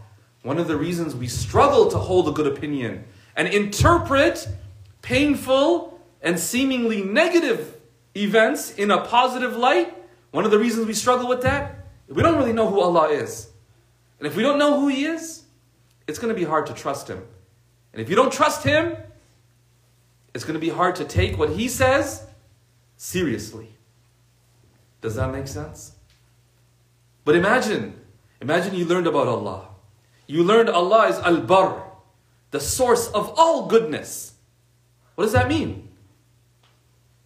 one 0.43 0.57
of 0.57 0.67
the 0.67 0.75
reasons 0.75 1.15
we 1.15 1.29
struggle 1.29 1.89
to 1.89 1.97
hold 1.97 2.27
a 2.27 2.33
good 2.33 2.47
opinion 2.47 3.05
and 3.33 3.47
interpret 3.47 4.45
painful 5.01 5.97
and 6.21 6.37
seemingly 6.37 7.01
negative 7.01 7.77
events 8.13 8.73
in 8.73 8.91
a 8.91 9.05
positive 9.05 9.55
light, 9.55 9.95
one 10.31 10.43
of 10.43 10.51
the 10.51 10.59
reasons 10.59 10.85
we 10.85 10.93
struggle 10.93 11.29
with 11.29 11.43
that, 11.43 11.87
we 12.09 12.21
don't 12.21 12.37
really 12.37 12.51
know 12.51 12.67
who 12.67 12.81
Allah 12.81 13.07
is. 13.07 13.49
And 14.19 14.27
if 14.27 14.35
we 14.35 14.43
don't 14.43 14.59
know 14.59 14.77
who 14.77 14.89
He 14.89 15.05
is, 15.05 15.43
it's 16.09 16.19
going 16.19 16.35
to 16.35 16.37
be 16.37 16.45
hard 16.45 16.65
to 16.65 16.73
trust 16.73 17.07
Him. 17.07 17.23
And 17.93 18.01
if 18.01 18.09
you 18.09 18.17
don't 18.17 18.33
trust 18.33 18.65
Him, 18.65 18.97
it's 20.33 20.43
going 20.43 20.55
to 20.55 20.59
be 20.59 20.67
hard 20.67 20.97
to 20.97 21.05
take 21.05 21.39
what 21.39 21.51
He 21.51 21.69
says 21.69 22.27
seriously. 22.97 23.77
Does 24.99 25.15
that 25.15 25.31
make 25.31 25.47
sense? 25.47 25.93
But 27.23 27.35
imagine, 27.35 27.99
imagine 28.41 28.73
you 28.75 28.85
learned 28.85 29.07
about 29.07 29.27
Allah. 29.27 29.67
You 30.27 30.43
learned 30.43 30.69
Allah 30.69 31.07
is 31.07 31.17
Al 31.19 31.41
Bar, 31.41 31.83
the 32.51 32.59
source 32.59 33.07
of 33.09 33.33
all 33.37 33.67
goodness. 33.67 34.33
What 35.15 35.25
does 35.25 35.33
that 35.33 35.47
mean? 35.47 35.89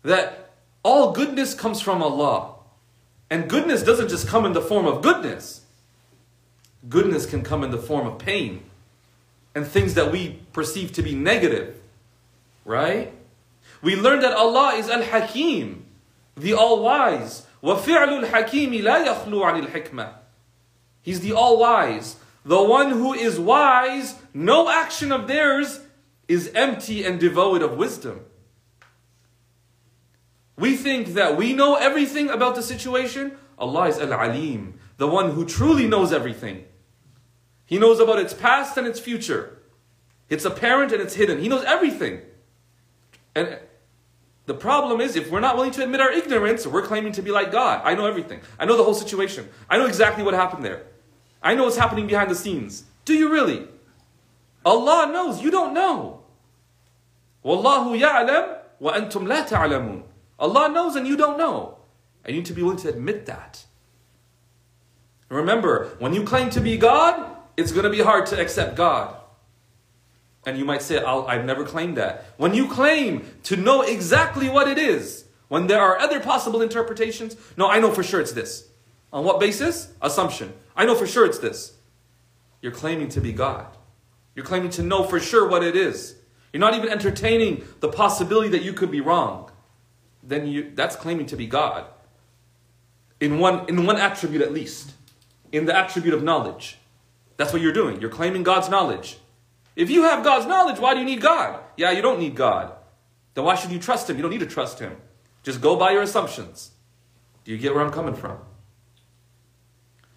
That 0.04 0.52
all 0.84 1.12
goodness 1.12 1.54
comes 1.54 1.82
from 1.82 2.02
Allah. 2.02 2.56
And 3.30 3.50
goodness 3.50 3.84
doesn't 3.84 4.10
just 4.10 4.28
come 4.28 4.46
in 4.46 4.54
the 4.54 4.62
form 4.62 4.86
of 4.86 5.02
goodness. 5.02 5.62
Goodness 6.88 7.26
can 7.26 7.42
come 7.44 7.64
in 7.64 7.72
the 7.72 7.78
form 7.78 8.06
of 8.06 8.20
pain 8.20 8.64
and 9.56 9.66
things 9.66 9.94
that 9.96 10.12
we 10.12 10.42
perceive 10.54 10.92
to 10.94 11.02
be 11.02 11.16
negative. 11.16 11.80
Right? 12.66 13.14
We 13.82 13.96
learned 13.96 14.24
that 14.24 14.34
Allah 14.34 14.76
is 14.76 14.90
Al 14.90 15.04
Hakim, 15.04 15.86
the 16.36 16.54
All 16.54 16.84
Wise. 16.84 17.46
وَفِعْلُ 17.65 18.25
الْحَكِيمِ 18.25 18.83
لَا 18.83 19.07
يَخْلُو 19.07 19.43
عَنِ 19.45 19.67
الْحِكْمَةِ 19.67 20.15
He's 21.03 21.21
the 21.21 21.33
All 21.33 21.59
Wise. 21.59 22.17
The 22.45 22.63
one 22.63 22.91
who 22.91 23.13
is 23.13 23.39
wise, 23.39 24.15
no 24.33 24.71
action 24.71 25.13
of 25.13 25.29
theirs 25.29 25.81
is 26.27 26.51
empty 26.55 27.05
and 27.05 27.21
devoid 27.21 27.63
of 27.63 27.77
wisdom. 27.77 28.21
We 30.57 30.77
think 30.77 31.09
that 31.15 31.37
we 31.37 31.53
know 31.53 31.75
everything 31.75 32.29
about 32.29 32.55
the 32.55 32.63
situation. 32.63 33.33
Allah 33.59 33.89
is 33.89 33.99
Al 33.99 34.13
Alim, 34.13 34.79
the 34.97 35.07
one 35.07 35.33
who 35.33 35.45
truly 35.45 35.87
knows 35.87 36.13
everything. 36.13 36.65
He 37.67 37.79
knows 37.79 38.01
about 38.01 38.19
its 38.19 38.35
past 38.35 38.77
and 38.77 38.87
its 38.87 38.99
future. 38.99 39.59
It's 40.29 40.45
apparent 40.45 40.93
and 40.93 41.03
it's 41.03 41.15
hidden. 41.15 41.41
He 41.41 41.49
knows 41.49 41.65
everything. 41.65 42.21
And 43.35 43.59
the 44.46 44.54
problem 44.54 45.02
is, 45.02 45.16
if 45.16 45.32
we're 45.32 45.40
not 45.40 45.56
willing 45.56 45.72
to 45.72 45.84
admit 45.84 46.02
our 46.02 46.12
ignorance, 46.12 46.68
we're 46.68 46.84
claiming 46.84 47.12
to 47.14 47.22
be 47.22 47.32
like 47.32 47.52
God. 47.52 47.82
I 47.84 47.96
know 47.96 48.06
everything. 48.06 48.42
I 48.60 48.66
know 48.66 48.78
the 48.78 48.84
whole 48.84 48.94
situation. 48.94 49.50
I 49.70 49.78
know 49.78 49.86
exactly 49.88 50.24
what 50.24 50.34
happened 50.36 50.64
there. 50.64 50.86
I 51.42 51.56
know 51.56 51.64
what's 51.64 51.78
happening 51.78 52.06
behind 52.08 52.30
the 52.30 52.36
scenes. 52.36 52.84
Do 53.06 53.14
you 53.14 53.32
really? 53.32 53.68
Allah 54.64 55.12
knows. 55.12 55.42
You 55.42 55.50
don't 55.50 55.74
know. 55.74 56.22
Wallahu 57.44 58.00
ya'lam 58.00 58.58
wa 58.80 58.94
antum 58.94 59.28
la 59.28 59.46
ta'lamun. 59.46 60.04
Allah 60.38 60.70
knows 60.70 60.96
and 60.96 61.08
you 61.08 61.18
don't 61.18 61.38
know. 61.38 61.78
And 62.24 62.36
you 62.36 62.42
need 62.42 62.48
to 62.48 62.54
be 62.54 62.64
willing 62.64 62.78
to 62.80 62.90
admit 62.90 63.26
that. 63.28 63.66
Remember, 65.30 65.96
when 66.00 66.14
you 66.14 66.24
claim 66.24 66.50
to 66.52 66.62
be 66.62 66.78
God, 66.78 67.36
it's 67.58 67.72
going 67.72 67.84
to 67.84 67.90
be 67.90 68.02
hard 68.02 68.26
to 68.28 68.40
accept 68.40 68.76
God. 68.76 69.16
And 70.46 70.58
you 70.58 70.66
might 70.66 70.82
say, 70.82 71.04
i 71.04 71.34
have 71.34 71.46
never 71.46 71.64
claimed 71.64 71.98
that. 71.98 72.26
When 72.38 72.54
you 72.54 72.68
claim 72.68 73.26
to 73.44 73.56
know 73.56 73.82
exactly 73.82 74.48
what 74.48 74.68
it 74.68 74.78
is, 74.78 75.26
when 75.48 75.68
there 75.68 75.82
are 75.82 76.00
other 76.00 76.20
possible 76.20 76.62
interpretations, 76.62 77.36
no, 77.58 77.68
I 77.68 77.80
know 77.80 77.92
for 77.92 78.04
sure 78.04 78.20
it's 78.22 78.32
this. 78.32 78.68
On 79.12 79.24
what 79.24 79.40
basis? 79.40 79.92
Assumption. 80.02 80.54
I 80.76 80.86
know 80.86 80.96
for 80.96 81.08
sure 81.08 81.26
it's 81.26 81.40
this. 81.40 81.74
You're 82.62 82.72
claiming 82.72 83.10
to 83.10 83.22
be 83.22 83.32
God. 83.32 83.66
You're 84.36 84.46
claiming 84.46 84.72
to 84.72 84.84
know 84.84 85.04
for 85.04 85.20
sure 85.20 85.48
what 85.48 85.64
it 85.64 85.76
is. 85.76 86.16
You're 86.52 86.60
not 86.60 86.76
even 86.76 86.90
entertaining 86.90 87.66
the 87.80 87.90
possibility 87.90 88.50
that 88.50 88.64
you 88.64 88.74
could 88.74 88.92
be 88.92 89.02
wrong. 89.02 89.52
Then 90.22 90.48
you, 90.48 90.72
that's 90.74 90.96
claiming 90.96 91.26
to 91.28 91.36
be 91.36 91.48
God. 91.48 91.86
In 93.20 93.40
one, 93.40 93.68
in 93.70 93.86
one 93.86 93.98
attribute 93.98 94.42
at 94.42 94.54
least. 94.54 94.94
In 95.52 95.66
the 95.66 95.76
attribute 95.76 96.14
of 96.14 96.24
knowledge. 96.24 96.78
That's 97.38 97.54
what 97.54 97.62
you're 97.62 97.74
doing. 97.74 98.02
You're 98.02 98.10
claiming 98.10 98.44
God's 98.44 98.70
knowledge. 98.70 99.18
If 99.76 99.90
you 99.90 100.04
have 100.04 100.24
God's 100.24 100.46
knowledge, 100.46 100.80
why 100.80 100.94
do 100.94 101.00
you 101.00 101.06
need 101.06 101.22
God? 101.22 101.60
Yeah, 101.76 101.92
you 101.92 102.02
don't 102.02 102.20
need 102.20 102.36
God. 102.36 102.74
Then 103.34 103.44
why 103.44 103.56
should 103.56 103.72
you 103.72 103.80
trust 103.80 104.10
Him? 104.10 104.16
You 104.16 104.22
don't 104.22 104.32
need 104.32 104.40
to 104.40 104.46
trust 104.46 104.80
Him. 104.80 104.96
Just 105.44 105.62
go 105.62 105.76
by 105.76 105.92
your 105.92 106.02
assumptions. 106.02 106.72
Do 107.44 107.52
you 107.52 107.58
get 107.58 107.76
where 107.76 107.84
I'm 107.84 107.92
coming 107.92 108.16
from? 108.16 108.38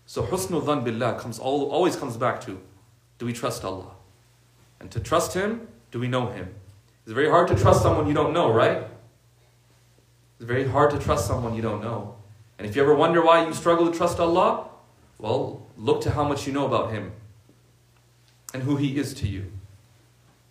So 0.06 0.22
husnul 0.22 0.62
dhan 0.62 0.84
billah 0.84 1.18
comes 1.18 1.38
all, 1.38 1.70
always 1.70 1.96
comes 1.96 2.16
back 2.16 2.40
to 2.42 2.60
do 3.18 3.26
we 3.26 3.32
trust 3.32 3.64
Allah? 3.64 3.90
And 4.80 4.90
to 4.92 5.00
trust 5.00 5.34
Him, 5.34 5.66
do 5.90 5.98
we 5.98 6.06
know 6.06 6.28
Him? 6.28 6.54
It's 7.04 7.12
very 7.12 7.28
hard 7.28 7.48
to 7.48 7.56
trust 7.56 7.82
someone 7.82 8.06
you 8.06 8.14
don't 8.14 8.32
know, 8.32 8.52
right? 8.52 8.86
It's 10.36 10.46
very 10.46 10.68
hard 10.68 10.90
to 10.92 10.98
trust 10.98 11.26
someone 11.26 11.54
you 11.54 11.62
don't 11.62 11.82
know. 11.82 12.14
And 12.58 12.66
if 12.66 12.76
you 12.76 12.82
ever 12.82 12.94
wonder 12.94 13.24
why 13.24 13.44
you 13.44 13.52
struggle 13.52 13.90
to 13.90 13.96
trust 13.96 14.20
Allah, 14.20 14.68
well, 15.18 15.66
look 15.76 16.00
to 16.02 16.12
how 16.12 16.22
much 16.22 16.46
you 16.46 16.52
know 16.52 16.66
about 16.66 16.92
Him 16.92 17.12
and 18.54 18.62
who 18.62 18.76
He 18.76 18.98
is 18.98 19.14
to 19.14 19.28
you. 19.28 19.52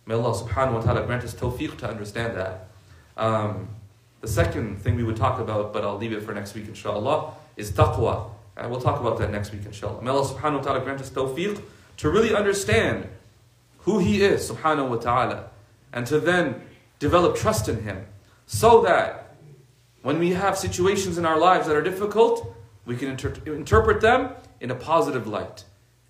May 0.06 0.14
Allah 0.14 0.34
subhanahu 0.34 0.74
wa 0.74 0.80
ta'ala 0.80 1.06
grant 1.06 1.24
us 1.24 1.34
tawfiq 1.34 1.76
to 1.78 1.88
understand 1.88 2.36
that. 2.36 2.68
Um, 3.16 3.68
The 4.20 4.26
second 4.28 4.82
thing 4.82 4.96
we 4.96 5.04
would 5.04 5.16
talk 5.16 5.38
about, 5.38 5.72
but 5.72 5.84
I'll 5.84 5.96
leave 5.96 6.12
it 6.12 6.22
for 6.24 6.34
next 6.34 6.54
week 6.54 6.66
inshallah, 6.66 7.34
is 7.56 7.70
taqwa. 7.70 8.30
And 8.56 8.68
we'll 8.70 8.80
talk 8.80 8.98
about 8.98 9.18
that 9.18 9.30
next 9.30 9.52
week 9.52 9.64
inshallah. 9.64 10.02
May 10.02 10.10
Allah 10.10 10.26
subhanahu 10.26 10.58
wa 10.58 10.62
ta'ala 10.62 10.80
grant 10.80 11.00
us 11.00 11.10
tawfiq 11.10 11.62
to 11.98 12.10
really 12.10 12.34
understand 12.34 13.06
who 13.86 14.00
He 14.00 14.22
is 14.22 14.50
subhanahu 14.50 14.88
wa 14.88 14.96
ta'ala 14.96 15.50
and 15.92 16.04
to 16.08 16.18
then 16.18 16.62
develop 16.98 17.36
trust 17.36 17.68
in 17.68 17.82
Him 17.82 18.06
so 18.46 18.82
that 18.82 19.36
when 20.02 20.18
we 20.18 20.30
have 20.30 20.58
situations 20.58 21.16
in 21.18 21.24
our 21.24 21.38
lives 21.38 21.68
that 21.68 21.76
are 21.76 21.82
difficult, 21.82 22.52
we 22.86 22.96
can 22.96 23.10
inter- 23.10 23.34
interpret 23.46 24.00
them 24.00 24.30
in 24.60 24.70
a 24.72 24.74
positive 24.74 25.26
light 25.28 25.64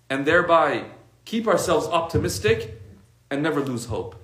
and 0.09 0.25
thereby 0.25 0.85
keep 1.29 1.47
ourselves 1.47 1.85
optimistic 1.85 2.73
and 3.29 3.43
never 3.43 3.61
lose 3.61 3.85
hope. 3.85 4.15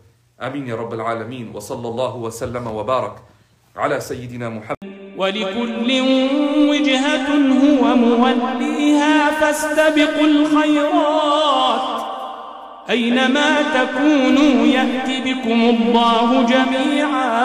آمين 0.41 0.68
يا 0.68 0.76
رب 0.76 0.94
العالمين 0.94 1.52
وصلى 1.54 1.88
الله 1.88 2.15
وسلم 2.15 2.68
وبارك 2.68 3.15
على 3.78 4.00
سيدنا 4.02 4.50
محمد 4.50 4.76
ولكل 5.18 5.89
وجهة 6.70 7.30
هو 7.63 7.96
موليها 7.96 9.32
فاستبقوا 9.32 10.28
الخيرات. 10.28 12.02
أينما 12.89 13.62
تكونوا 13.62 14.65
يأت 14.68 15.10
بكم 15.28 15.62
الله 15.62 16.46
جميعا. 16.46 17.36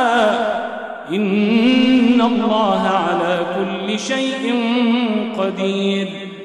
إن 1.13 2.21
الله 2.21 2.83
على 2.89 3.47
كل 3.57 3.99
شيء 3.99 4.45
قدير. 5.39 6.30